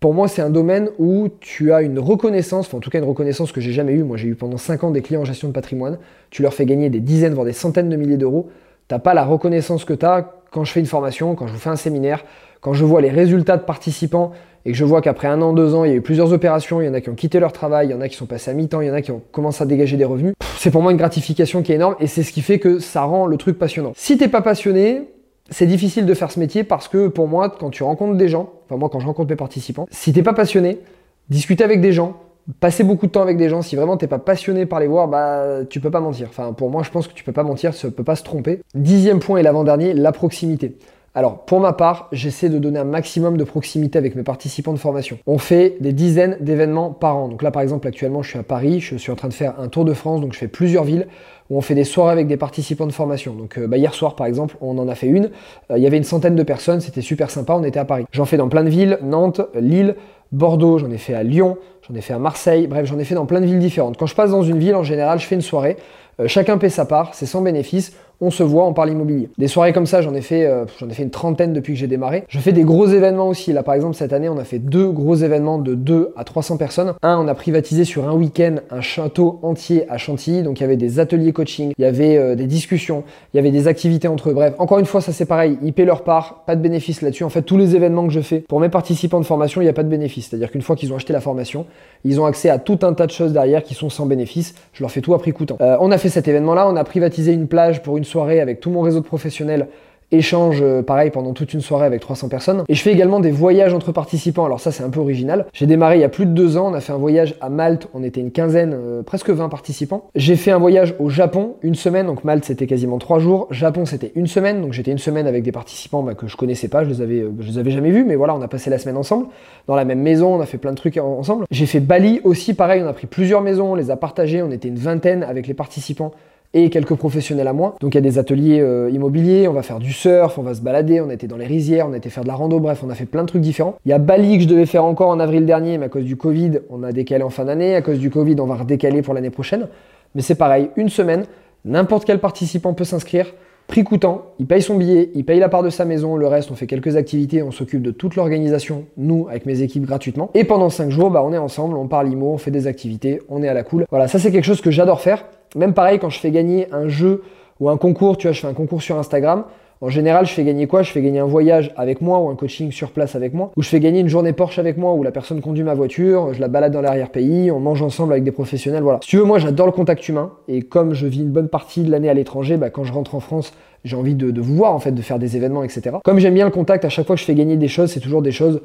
pour 0.00 0.12
moi, 0.12 0.28
c'est 0.28 0.42
un 0.42 0.50
domaine 0.50 0.90
où 0.98 1.28
tu 1.40 1.72
as 1.72 1.82
une 1.82 1.98
reconnaissance, 1.98 2.66
enfin 2.66 2.76
en 2.76 2.80
tout 2.80 2.90
cas 2.90 2.98
une 2.98 3.04
reconnaissance 3.04 3.50
que 3.50 3.60
j'ai 3.60 3.72
jamais 3.72 3.92
eue. 3.92 4.02
Moi, 4.02 4.16
j'ai 4.16 4.28
eu 4.28 4.34
pendant 4.34 4.58
5 4.58 4.84
ans 4.84 4.90
des 4.90 5.00
clients 5.00 5.22
en 5.22 5.24
gestion 5.24 5.48
de 5.48 5.52
patrimoine. 5.52 5.98
Tu 6.30 6.42
leur 6.42 6.52
fais 6.52 6.66
gagner 6.66 6.90
des 6.90 7.00
dizaines, 7.00 7.32
voire 7.32 7.46
des 7.46 7.54
centaines 7.54 7.88
de 7.88 7.96
milliers 7.96 8.18
d'euros. 8.18 8.50
T'as 8.88 8.98
pas 8.98 9.14
la 9.14 9.24
reconnaissance 9.24 9.84
que 9.84 9.94
tu 9.94 10.04
as 10.04 10.34
quand 10.50 10.64
je 10.64 10.72
fais 10.72 10.80
une 10.80 10.86
formation, 10.86 11.34
quand 11.34 11.46
je 11.46 11.52
vous 11.52 11.58
fais 11.58 11.70
un 11.70 11.76
séminaire, 11.76 12.24
quand 12.60 12.72
je 12.72 12.84
vois 12.84 13.00
les 13.00 13.10
résultats 13.10 13.56
de 13.56 13.62
participants 13.62 14.32
et 14.64 14.72
que 14.72 14.76
je 14.76 14.84
vois 14.84 15.00
qu'après 15.00 15.28
un 15.28 15.40
an, 15.42 15.52
deux 15.52 15.74
ans, 15.74 15.84
il 15.84 15.90
y 15.90 15.94
a 15.94 15.96
eu 15.96 16.02
plusieurs 16.02 16.32
opérations, 16.32 16.80
il 16.80 16.86
y 16.86 16.88
en 16.88 16.94
a 16.94 17.00
qui 17.00 17.08
ont 17.08 17.14
quitté 17.14 17.40
leur 17.40 17.52
travail, 17.52 17.88
il 17.88 17.90
y 17.90 17.94
en 17.94 18.00
a 18.00 18.08
qui 18.08 18.16
sont 18.16 18.26
passés 18.26 18.50
à 18.50 18.54
mi-temps, 18.54 18.80
il 18.80 18.88
y 18.88 18.90
en 18.90 18.94
a 18.94 19.02
qui 19.02 19.12
ont 19.12 19.22
commencé 19.32 19.62
à 19.62 19.66
dégager 19.66 19.96
des 19.96 20.04
revenus, 20.04 20.34
c'est 20.58 20.70
pour 20.70 20.82
moi 20.82 20.92
une 20.92 20.98
gratification 20.98 21.62
qui 21.62 21.72
est 21.72 21.76
énorme 21.76 21.94
et 22.00 22.06
c'est 22.06 22.22
ce 22.22 22.32
qui 22.32 22.42
fait 22.42 22.58
que 22.58 22.80
ça 22.80 23.02
rend 23.02 23.26
le 23.26 23.36
truc 23.36 23.58
passionnant. 23.58 23.92
Si 23.96 24.18
t'es 24.18 24.28
pas 24.28 24.42
passionné, 24.42 25.02
c'est 25.50 25.66
difficile 25.66 26.06
de 26.06 26.14
faire 26.14 26.30
ce 26.30 26.40
métier 26.40 26.64
parce 26.64 26.88
que 26.88 27.08
pour 27.08 27.28
moi, 27.28 27.50
quand 27.50 27.70
tu 27.70 27.82
rencontres 27.82 28.16
des 28.16 28.28
gens, 28.28 28.50
enfin 28.66 28.76
moi 28.76 28.88
quand 28.88 29.00
je 29.00 29.06
rencontre 29.06 29.30
mes 29.30 29.36
participants, 29.36 29.86
si 29.90 30.12
t'es 30.12 30.22
pas 30.22 30.32
passionné, 30.32 30.80
discuter 31.28 31.64
avec 31.64 31.80
des 31.80 31.92
gens, 31.92 32.16
passer 32.60 32.84
beaucoup 32.84 33.06
de 33.06 33.12
temps 33.12 33.22
avec 33.22 33.36
des 33.36 33.48
gens, 33.48 33.62
si 33.62 33.76
vraiment 33.76 33.96
t'es 33.96 34.06
pas 34.06 34.18
passionné 34.18 34.66
par 34.66 34.80
les 34.80 34.86
voir, 34.86 35.08
bah 35.08 35.64
tu 35.68 35.80
peux 35.80 35.90
pas 35.90 36.00
mentir. 36.00 36.28
Enfin 36.28 36.52
pour 36.52 36.70
moi 36.70 36.82
je 36.82 36.90
pense 36.90 37.08
que 37.08 37.14
tu 37.14 37.24
peux 37.24 37.32
pas 37.32 37.42
mentir, 37.44 37.74
tu 37.74 37.90
peux 37.90 38.04
pas 38.04 38.16
se 38.16 38.24
tromper. 38.24 38.62
Dixième 38.74 39.20
point 39.20 39.38
et 39.38 39.42
l'avant-dernier, 39.42 39.94
la 39.94 40.12
proximité. 40.12 40.76
Alors, 41.16 41.46
pour 41.46 41.60
ma 41.60 41.72
part, 41.72 42.08
j'essaie 42.12 42.50
de 42.50 42.58
donner 42.58 42.78
un 42.78 42.84
maximum 42.84 43.38
de 43.38 43.44
proximité 43.44 43.96
avec 43.96 44.16
mes 44.16 44.22
participants 44.22 44.74
de 44.74 44.78
formation. 44.78 45.16
On 45.26 45.38
fait 45.38 45.78
des 45.80 45.94
dizaines 45.94 46.36
d'événements 46.40 46.90
par 46.90 47.16
an. 47.16 47.28
Donc 47.28 47.42
là, 47.42 47.50
par 47.50 47.62
exemple, 47.62 47.88
actuellement, 47.88 48.22
je 48.22 48.28
suis 48.28 48.38
à 48.38 48.42
Paris, 48.42 48.80
je 48.80 48.96
suis 48.96 49.10
en 49.10 49.14
train 49.14 49.28
de 49.28 49.32
faire 49.32 49.58
un 49.58 49.68
tour 49.68 49.86
de 49.86 49.94
France, 49.94 50.20
donc 50.20 50.34
je 50.34 50.38
fais 50.38 50.46
plusieurs 50.46 50.84
villes 50.84 51.06
où 51.50 51.58
on 51.58 51.60
fait 51.60 51.74
des 51.74 51.84
soirées 51.84 52.12
avec 52.12 52.26
des 52.26 52.36
participants 52.36 52.86
de 52.86 52.92
formation. 52.92 53.34
Donc 53.34 53.58
euh, 53.58 53.66
bah, 53.66 53.76
hier 53.76 53.94
soir, 53.94 54.16
par 54.16 54.26
exemple, 54.26 54.56
on 54.60 54.78
en 54.78 54.88
a 54.88 54.94
fait 54.94 55.06
une. 55.06 55.30
Euh, 55.70 55.78
il 55.78 55.82
y 55.82 55.86
avait 55.86 55.96
une 55.96 56.04
centaine 56.04 56.36
de 56.36 56.42
personnes, 56.42 56.80
c'était 56.80 57.02
super 57.02 57.30
sympa, 57.30 57.54
on 57.54 57.64
était 57.64 57.78
à 57.78 57.84
Paris. 57.84 58.04
J'en 58.12 58.24
fais 58.24 58.36
dans 58.36 58.48
plein 58.48 58.64
de 58.64 58.68
villes, 58.68 58.98
Nantes, 59.02 59.40
Lille, 59.54 59.96
Bordeaux, 60.32 60.78
j'en 60.78 60.90
ai 60.90 60.98
fait 60.98 61.14
à 61.14 61.22
Lyon, 61.22 61.56
j'en 61.88 61.94
ai 61.94 62.00
fait 62.00 62.12
à 62.12 62.18
Marseille, 62.18 62.66
bref, 62.66 62.86
j'en 62.86 62.98
ai 62.98 63.04
fait 63.04 63.14
dans 63.14 63.26
plein 63.26 63.40
de 63.40 63.46
villes 63.46 63.58
différentes. 63.58 63.96
Quand 63.96 64.06
je 64.06 64.14
passe 64.14 64.30
dans 64.30 64.42
une 64.42 64.58
ville, 64.58 64.74
en 64.74 64.82
général, 64.82 65.18
je 65.20 65.26
fais 65.26 65.36
une 65.36 65.42
soirée. 65.42 65.76
Euh, 66.20 66.28
chacun 66.28 66.58
paie 66.58 66.70
sa 66.70 66.84
part, 66.84 67.14
c'est 67.14 67.26
sans 67.26 67.42
bénéfice. 67.42 67.92
On 68.20 68.30
se 68.30 68.42
voit, 68.42 68.64
on 68.66 68.72
parle 68.72 68.90
immobilier. 68.90 69.28
Des 69.36 69.48
soirées 69.48 69.72
comme 69.72 69.86
ça, 69.86 70.00
j'en 70.00 70.14
ai 70.14 70.22
fait, 70.22 70.46
euh, 70.46 70.64
j'en 70.78 70.88
ai 70.88 70.94
fait 70.94 71.02
une 71.02 71.10
trentaine 71.10 71.52
depuis 71.52 71.74
que 71.74 71.78
j'ai 71.78 71.86
démarré. 71.86 72.24
Je 72.28 72.38
fais 72.38 72.52
des 72.52 72.62
gros 72.62 72.86
événements 72.86 73.28
aussi. 73.28 73.52
Là, 73.52 73.62
par 73.62 73.74
exemple, 73.74 73.94
cette 73.94 74.12
année, 74.12 74.28
on 74.28 74.38
a 74.38 74.44
fait 74.44 74.58
deux 74.58 74.90
gros 74.90 75.16
événements 75.16 75.58
de 75.58 75.74
2 75.74 76.12
à 76.16 76.24
300 76.24 76.56
personnes. 76.56 76.94
Un, 77.02 77.18
on 77.18 77.28
a 77.28 77.34
privatisé 77.34 77.84
sur 77.84 78.08
un 78.08 78.14
week-end 78.14 78.56
un 78.70 78.80
château 78.80 79.38
entier 79.42 79.84
à 79.90 79.98
Chantilly. 79.98 80.42
Donc, 80.42 80.60
il 80.60 80.62
y 80.62 80.64
avait 80.64 80.76
des 80.76 80.98
ateliers 80.98 81.32
coaching, 81.32 81.72
il 81.76 81.82
y 81.82 81.84
avait 81.84 82.16
euh, 82.16 82.34
des 82.34 82.46
discussions, 82.46 83.04
il 83.34 83.36
y 83.36 83.40
avait 83.40 83.50
des 83.50 83.68
activités 83.68 84.08
entre 84.08 84.30
eux. 84.30 84.34
Bref, 84.34 84.54
encore 84.58 84.78
une 84.78 84.86
fois, 84.86 85.00
ça 85.00 85.12
c'est 85.12 85.26
pareil. 85.26 85.58
Ils 85.62 85.72
paient 85.72 85.84
leur 85.84 86.02
part, 86.02 86.44
pas 86.46 86.56
de 86.56 86.62
bénéfice 86.62 87.02
là-dessus. 87.02 87.24
En 87.24 87.30
fait, 87.30 87.42
tous 87.42 87.58
les 87.58 87.76
événements 87.76 88.06
que 88.06 88.12
je 88.12 88.20
fais 88.20 88.40
pour 88.40 88.60
mes 88.60 88.68
participants 88.70 89.20
de 89.20 89.26
formation, 89.26 89.60
il 89.60 89.64
n'y 89.64 89.70
a 89.70 89.74
pas 89.74 89.82
de 89.82 89.88
bénéfice. 89.88 90.28
C'est-à-dire 90.28 90.50
qu'une 90.50 90.62
fois 90.62 90.76
qu'ils 90.76 90.92
ont 90.92 90.96
acheté 90.96 91.12
la 91.12 91.20
formation, 91.20 91.66
ils 92.04 92.20
ont 92.20 92.24
accès 92.24 92.48
à 92.48 92.58
tout 92.58 92.78
un 92.82 92.94
tas 92.94 93.06
de 93.06 93.10
choses 93.10 93.32
derrière 93.32 93.62
qui 93.62 93.74
sont 93.74 93.90
sans 93.90 94.06
bénéfice. 94.06 94.54
Je 94.72 94.82
leur 94.82 94.90
fais 94.90 95.00
tout 95.00 95.12
à 95.12 95.18
prix 95.18 95.32
coûtant. 95.32 95.58
Euh, 95.60 95.76
on 95.80 95.90
a 95.90 95.98
fait 95.98 96.08
cet 96.08 96.28
événement-là, 96.28 96.68
on 96.68 96.76
a 96.76 96.84
privatisé 96.84 97.32
une 97.32 97.46
plage 97.46 97.82
pour 97.82 97.98
une 97.98 98.05
soirée 98.06 98.40
avec 98.40 98.60
tout 98.60 98.70
mon 98.70 98.80
réseau 98.80 99.00
de 99.00 99.04
professionnels 99.04 99.68
échange 100.12 100.60
euh, 100.62 100.82
pareil 100.82 101.10
pendant 101.10 101.32
toute 101.32 101.52
une 101.52 101.60
soirée 101.60 101.86
avec 101.86 102.00
300 102.00 102.28
personnes. 102.28 102.64
Et 102.68 102.74
je 102.74 102.82
fais 102.82 102.92
également 102.92 103.20
des 103.20 103.30
voyages 103.30 103.74
entre 103.74 103.92
participants, 103.92 104.44
alors 104.44 104.60
ça 104.60 104.70
c'est 104.70 104.84
un 104.84 104.90
peu 104.90 105.00
original. 105.00 105.46
J'ai 105.52 105.66
démarré 105.66 105.96
il 105.96 106.00
y 106.00 106.04
a 106.04 106.08
plus 106.08 106.26
de 106.26 106.30
deux 106.30 106.56
ans, 106.56 106.70
on 106.70 106.74
a 106.74 106.80
fait 106.80 106.92
un 106.92 106.98
voyage 106.98 107.34
à 107.40 107.48
Malte, 107.48 107.88
on 107.94 108.02
était 108.02 108.20
une 108.20 108.30
quinzaine, 108.30 108.74
euh, 108.74 109.02
presque 109.02 109.30
20 109.30 109.48
participants. 109.48 110.08
J'ai 110.14 110.36
fait 110.36 110.50
un 110.50 110.58
voyage 110.58 110.94
au 110.98 111.08
Japon, 111.08 111.56
une 111.62 111.74
semaine, 111.74 112.06
donc 112.06 112.24
Malte 112.24 112.44
c'était 112.44 112.66
quasiment 112.66 112.98
trois 112.98 113.18
jours, 113.18 113.48
Japon 113.50 113.84
c'était 113.84 114.12
une 114.14 114.26
semaine, 114.26 114.62
donc 114.62 114.72
j'étais 114.72 114.92
une 114.92 114.98
semaine 114.98 115.26
avec 115.26 115.42
des 115.42 115.52
participants 115.52 116.02
bah, 116.02 116.14
que 116.14 116.26
je 116.26 116.36
connaissais 116.36 116.68
pas, 116.68 116.84
je 116.84 116.90
les, 116.90 117.00
avais, 117.00 117.20
euh, 117.20 117.32
je 117.40 117.48
les 117.48 117.58
avais 117.58 117.70
jamais 117.70 117.90
vus, 117.90 118.04
mais 118.04 118.14
voilà, 118.14 118.34
on 118.34 118.42
a 118.42 118.48
passé 118.48 118.70
la 118.70 118.78
semaine 118.78 118.96
ensemble, 118.96 119.26
dans 119.66 119.74
la 119.74 119.84
même 119.84 120.00
maison, 120.00 120.36
on 120.36 120.40
a 120.40 120.46
fait 120.46 120.58
plein 120.58 120.72
de 120.72 120.76
trucs 120.76 120.98
ensemble. 120.98 121.46
J'ai 121.50 121.66
fait 121.66 121.80
Bali 121.80 122.20
aussi, 122.24 122.54
pareil, 122.54 122.82
on 122.84 122.88
a 122.88 122.92
pris 122.92 123.06
plusieurs 123.06 123.40
maisons, 123.40 123.72
on 123.72 123.74
les 123.74 123.90
a 123.90 123.96
partagées, 123.96 124.42
on 124.42 124.50
était 124.50 124.68
une 124.68 124.76
vingtaine 124.76 125.24
avec 125.24 125.46
les 125.46 125.54
participants 125.54 126.12
et 126.56 126.70
quelques 126.70 126.94
professionnels 126.94 127.48
à 127.48 127.52
moi. 127.52 127.76
Donc 127.80 127.94
il 127.94 127.96
y 127.96 127.98
a 127.98 128.02
des 128.02 128.18
ateliers 128.18 128.60
euh, 128.60 128.90
immobiliers, 128.90 129.46
on 129.46 129.52
va 129.52 129.62
faire 129.62 129.78
du 129.78 129.92
surf, 129.92 130.38
on 130.38 130.42
va 130.42 130.54
se 130.54 130.62
balader, 130.62 131.02
on 131.02 131.10
était 131.10 131.26
dans 131.26 131.36
les 131.36 131.46
rizières, 131.46 131.86
on 131.88 131.94
était 131.94 132.08
faire 132.08 132.22
de 132.22 132.28
la 132.28 132.34
rando, 132.34 132.58
bref, 132.60 132.82
on 132.84 132.88
a 132.88 132.94
fait 132.94 133.04
plein 133.04 133.22
de 133.22 133.28
trucs 133.28 133.42
différents. 133.42 133.76
Il 133.84 133.90
y 133.90 133.92
a 133.92 133.98
Bali 133.98 134.38
que 134.38 134.44
je 134.44 134.48
devais 134.48 134.64
faire 134.64 134.84
encore 134.84 135.10
en 135.10 135.20
avril 135.20 135.44
dernier, 135.44 135.76
mais 135.76 135.86
à 135.86 135.88
cause 135.90 136.04
du 136.04 136.16
Covid, 136.16 136.60
on 136.70 136.82
a 136.82 136.92
décalé 136.92 137.22
en 137.22 137.30
fin 137.30 137.44
d'année. 137.44 137.74
À 137.74 137.82
cause 137.82 137.98
du 137.98 138.10
Covid, 138.10 138.36
on 138.40 138.46
va 138.46 138.56
redécaler 138.56 139.02
pour 139.02 139.12
l'année 139.12 139.30
prochaine. 139.30 139.68
Mais 140.14 140.22
c'est 140.22 140.34
pareil, 140.34 140.70
une 140.76 140.88
semaine, 140.88 141.26
n'importe 141.66 142.06
quel 142.06 142.20
participant 142.20 142.72
peut 142.72 142.84
s'inscrire. 142.84 143.26
Prix 143.66 143.82
coûtant, 143.82 144.26
il 144.38 144.46
paye 144.46 144.62
son 144.62 144.76
billet, 144.76 145.10
il 145.14 145.24
paye 145.24 145.40
la 145.40 145.48
part 145.48 145.64
de 145.64 145.70
sa 145.70 145.84
maison, 145.84 146.16
le 146.16 146.28
reste 146.28 146.52
on 146.52 146.54
fait 146.54 146.68
quelques 146.68 146.96
activités, 146.96 147.42
on 147.42 147.50
s'occupe 147.50 147.82
de 147.82 147.90
toute 147.90 148.14
l'organisation, 148.14 148.84
nous 148.96 149.26
avec 149.28 149.44
mes 149.44 149.60
équipes 149.62 149.84
gratuitement. 149.84 150.30
Et 150.34 150.44
pendant 150.44 150.70
5 150.70 150.90
jours, 150.90 151.10
bah, 151.10 151.22
on 151.24 151.32
est 151.32 151.38
ensemble, 151.38 151.76
on 151.76 151.88
parle 151.88 152.08
IMO, 152.08 152.32
on 152.32 152.38
fait 152.38 152.52
des 152.52 152.68
activités, 152.68 153.20
on 153.28 153.42
est 153.42 153.48
à 153.48 153.54
la 153.54 153.64
cool. 153.64 153.84
Voilà, 153.90 154.06
ça 154.06 154.20
c'est 154.20 154.30
quelque 154.30 154.44
chose 154.44 154.60
que 154.60 154.70
j'adore 154.70 155.00
faire. 155.00 155.24
Même 155.56 155.74
pareil, 155.74 155.98
quand 155.98 156.10
je 156.10 156.20
fais 156.20 156.30
gagner 156.30 156.68
un 156.72 156.86
jeu 156.86 157.22
ou 157.58 157.68
un 157.68 157.76
concours, 157.76 158.16
tu 158.18 158.28
vois, 158.28 158.32
je 158.32 158.40
fais 158.40 158.46
un 158.46 158.54
concours 158.54 158.82
sur 158.82 158.98
Instagram. 158.98 159.44
En 159.82 159.90
général, 159.90 160.24
je 160.24 160.32
fais 160.32 160.42
gagner 160.42 160.66
quoi? 160.66 160.82
Je 160.82 160.90
fais 160.90 161.02
gagner 161.02 161.18
un 161.18 161.26
voyage 161.26 161.70
avec 161.76 162.00
moi 162.00 162.18
ou 162.18 162.30
un 162.30 162.34
coaching 162.34 162.72
sur 162.72 162.92
place 162.92 163.14
avec 163.14 163.34
moi, 163.34 163.50
ou 163.56 163.62
je 163.62 163.68
fais 163.68 163.78
gagner 163.78 164.00
une 164.00 164.08
journée 164.08 164.32
Porsche 164.32 164.58
avec 164.58 164.78
moi 164.78 164.94
où 164.94 165.02
la 165.02 165.10
personne 165.10 165.42
conduit 165.42 165.64
ma 165.64 165.74
voiture, 165.74 166.32
je 166.32 166.40
la 166.40 166.48
balade 166.48 166.72
dans 166.72 166.80
l'arrière-pays, 166.80 167.50
on 167.50 167.60
mange 167.60 167.82
ensemble 167.82 168.12
avec 168.12 168.24
des 168.24 168.30
professionnels, 168.30 168.82
voilà. 168.82 169.00
Si 169.02 169.10
tu 169.10 169.18
veux, 169.18 169.24
moi 169.24 169.38
j'adore 169.38 169.66
le 169.66 169.72
contact 169.72 170.08
humain 170.08 170.32
et 170.48 170.62
comme 170.62 170.94
je 170.94 171.06
vis 171.06 171.20
une 171.20 171.30
bonne 171.30 171.48
partie 171.48 171.82
de 171.82 171.90
l'année 171.90 172.08
à 172.08 172.14
l'étranger, 172.14 172.56
bah, 172.56 172.70
quand 172.70 172.84
je 172.84 172.92
rentre 172.94 173.14
en 173.14 173.20
France, 173.20 173.52
j'ai 173.84 173.96
envie 173.96 174.14
de, 174.14 174.30
de, 174.30 174.40
vous 174.40 174.56
voir 174.56 174.72
en 174.72 174.78
fait, 174.78 174.92
de 174.92 175.02
faire 175.02 175.18
des 175.18 175.36
événements, 175.36 175.62
etc. 175.62 175.96
Comme 176.02 176.20
j'aime 176.20 176.34
bien 176.34 176.46
le 176.46 176.50
contact, 176.50 176.86
à 176.86 176.88
chaque 176.88 177.06
fois 177.06 177.14
que 177.14 177.20
je 177.20 177.26
fais 177.26 177.34
gagner 177.34 177.58
des 177.58 177.68
choses, 177.68 177.92
c'est 177.92 178.00
toujours 178.00 178.22
des 178.22 178.32
choses 178.32 178.62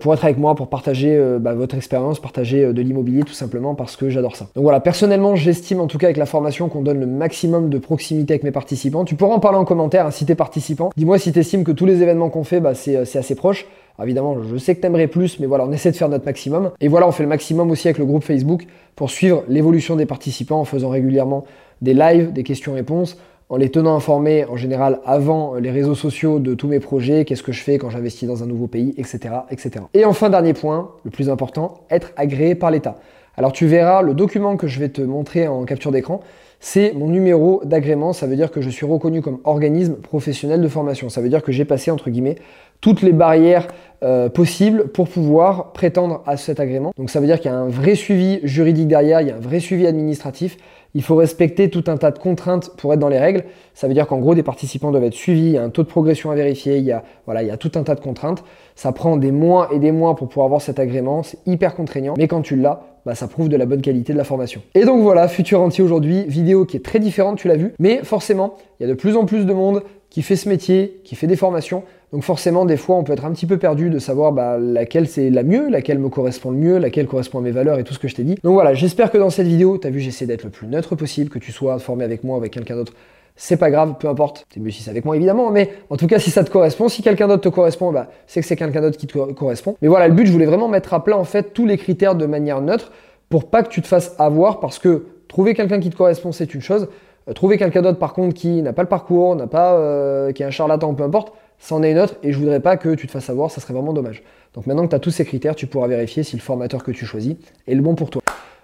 pour 0.00 0.14
être 0.14 0.24
avec 0.24 0.38
moi, 0.38 0.54
pour 0.54 0.68
partager 0.68 1.16
euh, 1.16 1.38
bah, 1.40 1.54
votre 1.54 1.74
expérience, 1.74 2.20
partager 2.20 2.64
euh, 2.64 2.72
de 2.72 2.82
l'immobilier 2.82 3.22
tout 3.22 3.32
simplement 3.32 3.74
parce 3.74 3.96
que 3.96 4.10
j'adore 4.10 4.36
ça. 4.36 4.46
Donc 4.54 4.62
voilà, 4.62 4.78
personnellement, 4.78 5.34
j'estime 5.34 5.80
en 5.80 5.88
tout 5.88 5.98
cas 5.98 6.06
avec 6.06 6.16
la 6.16 6.26
formation 6.26 6.68
qu'on 6.68 6.82
donne 6.82 7.00
le 7.00 7.06
maximum 7.06 7.68
de 7.68 7.78
proximité 7.78 8.34
avec 8.34 8.44
mes 8.44 8.52
participants. 8.52 9.04
Tu 9.04 9.16
pourras 9.16 9.34
en 9.34 9.40
parler 9.40 9.58
en 9.58 9.64
commentaire 9.64 10.06
hein, 10.06 10.10
si 10.12 10.24
t'es 10.24 10.36
participant. 10.36 10.90
Dis-moi 10.96 11.18
si 11.18 11.32
t'estimes 11.32 11.64
que 11.64 11.72
tous 11.72 11.86
les 11.86 12.00
événements 12.00 12.30
qu'on 12.30 12.44
fait, 12.44 12.60
bah, 12.60 12.74
c'est 12.74 12.96
assez 12.96 13.34
proche. 13.34 13.66
évidemment, 14.00 14.36
je 14.42 14.56
sais 14.56 14.76
que 14.76 14.80
t'aimerais 14.80 15.08
plus, 15.08 15.40
mais 15.40 15.46
voilà, 15.46 15.64
on 15.64 15.72
essaie 15.72 15.90
de 15.90 15.96
faire 15.96 16.08
notre 16.08 16.26
maximum. 16.26 16.70
Et 16.80 16.86
voilà, 16.86 17.08
on 17.08 17.12
fait 17.12 17.24
le 17.24 17.28
maximum 17.28 17.70
aussi 17.70 17.88
avec 17.88 17.98
le 17.98 18.04
groupe 18.04 18.22
Facebook 18.22 18.66
pour 18.94 19.10
suivre 19.10 19.42
l'évolution 19.48 19.96
des 19.96 20.06
participants 20.06 20.60
en 20.60 20.64
faisant 20.64 20.90
régulièrement 20.90 21.44
des 21.80 21.94
lives, 21.94 22.32
des 22.32 22.44
questions-réponses 22.44 23.18
en 23.52 23.58
les 23.58 23.68
tenant 23.68 23.94
informés 23.94 24.46
en 24.46 24.56
général 24.56 25.00
avant 25.04 25.56
les 25.56 25.70
réseaux 25.70 25.94
sociaux 25.94 26.38
de 26.38 26.54
tous 26.54 26.68
mes 26.68 26.80
projets, 26.80 27.26
qu'est-ce 27.26 27.42
que 27.42 27.52
je 27.52 27.62
fais 27.62 27.76
quand 27.76 27.90
j'investis 27.90 28.26
dans 28.26 28.42
un 28.42 28.46
nouveau 28.46 28.66
pays, 28.66 28.94
etc., 28.96 29.34
etc. 29.50 29.84
Et 29.92 30.06
enfin, 30.06 30.30
dernier 30.30 30.54
point, 30.54 30.92
le 31.04 31.10
plus 31.10 31.28
important, 31.28 31.82
être 31.90 32.12
agréé 32.16 32.54
par 32.54 32.70
l'État. 32.70 32.96
Alors 33.36 33.52
tu 33.52 33.66
verras 33.66 34.00
le 34.00 34.14
document 34.14 34.56
que 34.56 34.66
je 34.66 34.80
vais 34.80 34.88
te 34.88 35.02
montrer 35.02 35.48
en 35.48 35.64
capture 35.64 35.92
d'écran, 35.92 36.22
c'est 36.60 36.94
mon 36.94 37.08
numéro 37.08 37.60
d'agrément, 37.64 38.14
ça 38.14 38.26
veut 38.26 38.36
dire 38.36 38.50
que 38.50 38.62
je 38.62 38.70
suis 38.70 38.86
reconnu 38.86 39.20
comme 39.20 39.40
organisme 39.44 39.96
professionnel 39.96 40.62
de 40.62 40.68
formation. 40.68 41.10
Ça 41.10 41.20
veut 41.20 41.28
dire 41.28 41.42
que 41.42 41.52
j'ai 41.52 41.64
passé, 41.66 41.90
entre 41.90 42.08
guillemets, 42.08 42.36
toutes 42.80 43.02
les 43.02 43.12
barrières 43.12 43.66
euh, 44.02 44.28
possibles 44.28 44.88
pour 44.88 45.08
pouvoir 45.08 45.72
prétendre 45.72 46.22
à 46.24 46.36
cet 46.36 46.58
agrément. 46.58 46.92
Donc 46.96 47.10
ça 47.10 47.20
veut 47.20 47.26
dire 47.26 47.40
qu'il 47.40 47.50
y 47.50 47.54
a 47.54 47.58
un 47.58 47.68
vrai 47.68 47.96
suivi 47.96 48.40
juridique 48.44 48.88
derrière, 48.88 49.20
il 49.20 49.28
y 49.28 49.30
a 49.30 49.36
un 49.36 49.40
vrai 49.40 49.60
suivi 49.60 49.86
administratif, 49.86 50.56
il 50.94 51.02
faut 51.02 51.16
respecter 51.16 51.70
tout 51.70 51.84
un 51.86 51.96
tas 51.96 52.10
de 52.10 52.18
contraintes 52.18 52.70
pour 52.76 52.92
être 52.92 53.00
dans 53.00 53.08
les 53.08 53.18
règles. 53.18 53.44
Ça 53.74 53.88
veut 53.88 53.94
dire 53.94 54.06
qu'en 54.06 54.18
gros, 54.18 54.34
des 54.34 54.42
participants 54.42 54.90
doivent 54.90 55.04
être 55.04 55.14
suivis, 55.14 55.46
il 55.46 55.52
y 55.52 55.58
a 55.58 55.62
un 55.62 55.70
taux 55.70 55.82
de 55.82 55.88
progression 55.88 56.30
à 56.30 56.34
vérifier, 56.34 56.76
il 56.76 56.84
y 56.84 56.92
a, 56.92 57.02
voilà, 57.26 57.56
tout 57.56 57.72
un 57.76 57.82
tas 57.82 57.94
de 57.94 58.00
contraintes. 58.00 58.44
Ça 58.74 58.92
prend 58.92 59.16
des 59.16 59.32
mois 59.32 59.68
et 59.72 59.78
des 59.78 59.92
mois 59.92 60.16
pour 60.16 60.28
pouvoir 60.28 60.46
avoir 60.46 60.60
cet 60.60 60.78
agrément, 60.78 61.22
c'est 61.22 61.38
hyper 61.46 61.74
contraignant, 61.74 62.14
mais 62.16 62.28
quand 62.28 62.42
tu 62.42 62.56
l'as, 62.56 62.82
bah, 63.04 63.14
ça 63.14 63.26
prouve 63.26 63.48
de 63.48 63.56
la 63.56 63.66
bonne 63.66 63.82
qualité 63.82 64.12
de 64.12 64.18
la 64.18 64.24
formation. 64.24 64.62
Et 64.74 64.84
donc 64.84 65.02
voilà, 65.02 65.28
futur 65.28 65.60
entier 65.60 65.82
aujourd'hui, 65.82 66.24
vidéo 66.26 66.64
qui 66.64 66.76
est 66.76 66.84
très 66.84 67.00
différente, 67.00 67.38
tu 67.38 67.48
l'as 67.48 67.56
vu, 67.56 67.74
mais 67.78 68.00
forcément, 68.04 68.54
il 68.78 68.86
y 68.86 68.86
a 68.86 68.88
de 68.88 68.98
plus 68.98 69.16
en 69.16 69.24
plus 69.24 69.44
de 69.44 69.52
monde 69.52 69.82
qui 70.12 70.20
fait 70.20 70.36
ce 70.36 70.46
métier, 70.46 71.00
qui 71.04 71.16
fait 71.16 71.26
des 71.26 71.36
formations. 71.36 71.84
Donc 72.12 72.22
forcément, 72.22 72.66
des 72.66 72.76
fois, 72.76 72.96
on 72.96 73.02
peut 73.02 73.14
être 73.14 73.24
un 73.24 73.32
petit 73.32 73.46
peu 73.46 73.56
perdu 73.56 73.88
de 73.88 73.98
savoir 73.98 74.32
bah, 74.32 74.58
laquelle 74.58 75.08
c'est 75.08 75.30
la 75.30 75.42
mieux, 75.42 75.70
laquelle 75.70 75.98
me 75.98 76.10
correspond 76.10 76.50
le 76.50 76.58
mieux, 76.58 76.76
laquelle 76.76 77.06
correspond 77.06 77.38
à 77.38 77.40
mes 77.40 77.50
valeurs 77.50 77.78
et 77.78 77.84
tout 77.84 77.94
ce 77.94 77.98
que 77.98 78.08
je 78.08 78.14
t'ai 78.14 78.22
dit. 78.22 78.34
Donc 78.44 78.52
voilà, 78.52 78.74
j'espère 78.74 79.10
que 79.10 79.16
dans 79.16 79.30
cette 79.30 79.46
vidéo, 79.46 79.78
tu 79.78 79.86
as 79.86 79.90
vu, 79.90 80.00
j'essaie 80.00 80.26
d'être 80.26 80.44
le 80.44 80.50
plus 80.50 80.66
neutre 80.66 80.96
possible, 80.96 81.30
que 81.30 81.38
tu 81.38 81.50
sois 81.50 81.78
formé 81.78 82.04
avec 82.04 82.24
moi 82.24 82.36
avec 82.36 82.52
quelqu'un 82.52 82.76
d'autre. 82.76 82.92
C'est 83.36 83.56
pas 83.56 83.70
grave, 83.70 83.94
peu 83.98 84.06
importe. 84.06 84.44
C'est 84.52 84.60
mieux 84.60 84.70
si 84.70 84.82
c'est 84.82 84.90
avec 84.90 85.06
moi 85.06 85.16
évidemment, 85.16 85.50
mais 85.50 85.70
en 85.88 85.96
tout 85.96 86.06
cas, 86.06 86.18
si 86.18 86.30
ça 86.30 86.44
te 86.44 86.50
correspond, 86.50 86.90
si 86.90 87.00
quelqu'un 87.00 87.26
d'autre 87.26 87.44
te 87.44 87.48
correspond, 87.48 87.90
bah, 87.90 88.10
c'est 88.26 88.42
que 88.42 88.46
c'est 88.46 88.56
quelqu'un 88.56 88.82
d'autre 88.82 88.98
qui 88.98 89.06
te 89.06 89.16
correspond. 89.32 89.76
Mais 89.80 89.88
voilà, 89.88 90.08
le 90.08 90.14
but, 90.14 90.26
je 90.26 90.32
voulais 90.32 90.44
vraiment 90.44 90.68
mettre 90.68 90.92
à 90.92 91.02
plat 91.02 91.16
en 91.16 91.24
fait 91.24 91.54
tous 91.54 91.64
les 91.64 91.78
critères 91.78 92.16
de 92.16 92.26
manière 92.26 92.60
neutre 92.60 92.92
pour 93.30 93.48
pas 93.48 93.62
que 93.62 93.70
tu 93.70 93.80
te 93.80 93.86
fasses 93.86 94.14
avoir 94.18 94.60
parce 94.60 94.78
que 94.78 95.06
trouver 95.26 95.54
quelqu'un 95.54 95.80
qui 95.80 95.88
te 95.88 95.96
correspond, 95.96 96.32
c'est 96.32 96.52
une 96.52 96.60
chose. 96.60 96.88
Euh, 97.28 97.32
trouver 97.32 97.58
quelqu'un 97.58 97.82
d'autre 97.82 97.98
par 97.98 98.12
contre 98.14 98.34
qui 98.34 98.62
n'a 98.62 98.72
pas 98.72 98.82
le 98.82 98.88
parcours, 98.88 99.36
n'a 99.36 99.46
pas, 99.46 99.74
euh, 99.74 100.32
qui 100.32 100.42
est 100.42 100.46
un 100.46 100.50
charlatan, 100.50 100.94
peu 100.94 101.04
importe, 101.04 101.32
c'en 101.58 101.82
est 101.82 101.92
une 101.92 101.98
autre 101.98 102.14
et 102.22 102.32
je 102.32 102.38
voudrais 102.38 102.60
pas 102.60 102.76
que 102.76 102.94
tu 102.94 103.06
te 103.06 103.12
fasses 103.12 103.30
avoir, 103.30 103.50
ça 103.50 103.60
serait 103.60 103.74
vraiment 103.74 103.92
dommage. 103.92 104.22
Donc 104.54 104.66
maintenant 104.66 104.84
que 104.84 104.90
tu 104.90 104.96
as 104.96 105.00
tous 105.00 105.10
ces 105.10 105.24
critères, 105.24 105.54
tu 105.54 105.66
pourras 105.66 105.86
vérifier 105.86 106.22
si 106.22 106.36
le 106.36 106.42
formateur 106.42 106.82
que 106.82 106.90
tu 106.90 107.06
choisis 107.06 107.36
est 107.66 107.74
le 107.74 107.82
bon 107.82 107.94
pour 107.94 108.10
toi. 108.10 108.22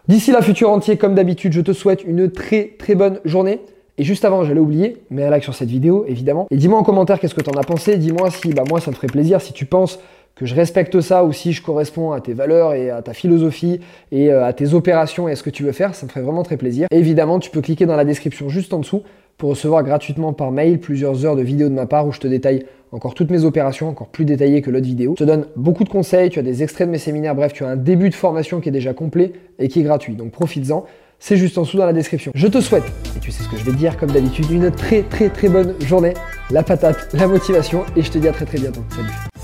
D'ici 0.08 0.32
la 0.32 0.42
future 0.42 0.70
entier, 0.70 0.96
comme 0.96 1.14
d'habitude, 1.14 1.52
je 1.52 1.60
te 1.60 1.72
souhaite 1.72 2.02
une 2.02 2.30
très 2.30 2.74
très 2.78 2.94
bonne 2.94 3.20
journée. 3.24 3.60
Et 3.98 4.04
juste 4.04 4.24
avant, 4.24 4.44
j'allais 4.44 4.60
oublier, 4.60 5.02
mets 5.10 5.24
un 5.24 5.30
like 5.30 5.42
sur 5.42 5.54
cette 5.54 5.68
vidéo, 5.68 6.04
évidemment. 6.06 6.46
Et 6.52 6.56
dis-moi 6.56 6.78
en 6.78 6.84
commentaire 6.84 7.18
qu'est-ce 7.18 7.34
que 7.34 7.40
tu 7.40 7.50
en 7.50 7.60
as 7.60 7.64
pensé. 7.64 7.96
Dis-moi 7.96 8.30
si, 8.30 8.52
bah 8.52 8.62
moi, 8.68 8.80
ça 8.80 8.92
me 8.92 8.96
ferait 8.96 9.08
plaisir 9.08 9.40
si 9.40 9.52
tu 9.52 9.66
penses 9.66 9.98
que 10.38 10.46
je 10.46 10.54
respecte 10.54 11.00
ça 11.00 11.24
ou 11.24 11.32
si 11.32 11.52
je 11.52 11.60
corresponds 11.60 12.12
à 12.12 12.20
tes 12.20 12.32
valeurs 12.32 12.72
et 12.72 12.90
à 12.90 13.02
ta 13.02 13.12
philosophie 13.12 13.80
et 14.12 14.30
euh, 14.30 14.46
à 14.46 14.52
tes 14.52 14.72
opérations 14.72 15.28
et 15.28 15.32
à 15.32 15.36
ce 15.36 15.42
que 15.42 15.50
tu 15.50 15.64
veux 15.64 15.72
faire, 15.72 15.96
ça 15.96 16.06
me 16.06 16.10
ferait 16.10 16.22
vraiment 16.22 16.44
très 16.44 16.56
plaisir. 16.56 16.86
évidemment, 16.92 17.40
tu 17.40 17.50
peux 17.50 17.60
cliquer 17.60 17.86
dans 17.86 17.96
la 17.96 18.04
description 18.04 18.48
juste 18.48 18.72
en 18.72 18.78
dessous 18.78 19.02
pour 19.36 19.50
recevoir 19.50 19.82
gratuitement 19.82 20.32
par 20.32 20.52
mail 20.52 20.78
plusieurs 20.78 21.26
heures 21.26 21.34
de 21.34 21.42
vidéos 21.42 21.68
de 21.68 21.74
ma 21.74 21.86
part 21.86 22.06
où 22.06 22.12
je 22.12 22.20
te 22.20 22.28
détaille 22.28 22.66
encore 22.92 23.14
toutes 23.14 23.30
mes 23.30 23.44
opérations, 23.44 23.88
encore 23.88 24.08
plus 24.08 24.24
détaillées 24.24 24.62
que 24.62 24.70
l'autre 24.70 24.86
vidéo. 24.86 25.14
Je 25.18 25.24
te 25.24 25.28
donne 25.28 25.46
beaucoup 25.56 25.84
de 25.84 25.88
conseils, 25.88 26.30
tu 26.30 26.38
as 26.38 26.42
des 26.42 26.62
extraits 26.62 26.86
de 26.86 26.92
mes 26.92 26.98
séminaires, 26.98 27.34
bref, 27.34 27.52
tu 27.52 27.64
as 27.64 27.68
un 27.68 27.76
début 27.76 28.08
de 28.08 28.14
formation 28.14 28.60
qui 28.60 28.68
est 28.68 28.72
déjà 28.72 28.94
complet 28.94 29.32
et 29.58 29.66
qui 29.66 29.80
est 29.80 29.84
gratuit. 29.84 30.14
Donc 30.14 30.30
profites-en, 30.30 30.86
c'est 31.18 31.36
juste 31.36 31.58
en 31.58 31.62
dessous 31.62 31.78
dans 31.78 31.86
la 31.86 31.92
description. 31.92 32.30
Je 32.34 32.46
te 32.46 32.60
souhaite, 32.60 32.84
et 33.16 33.20
tu 33.20 33.32
sais 33.32 33.42
ce 33.42 33.48
que 33.48 33.56
je 33.56 33.64
vais 33.64 33.72
te 33.72 33.76
dire 33.76 33.96
comme 33.96 34.12
d'habitude, 34.12 34.50
une 34.50 34.70
très 34.70 35.02
très 35.02 35.30
très 35.30 35.48
bonne 35.48 35.74
journée, 35.80 36.14
la 36.50 36.62
patate, 36.62 37.08
la 37.12 37.26
motivation, 37.26 37.82
et 37.96 38.02
je 38.02 38.10
te 38.10 38.18
dis 38.18 38.28
à 38.28 38.32
très 38.32 38.44
très 38.44 38.58
bientôt. 38.58 38.82
Salut 38.90 39.37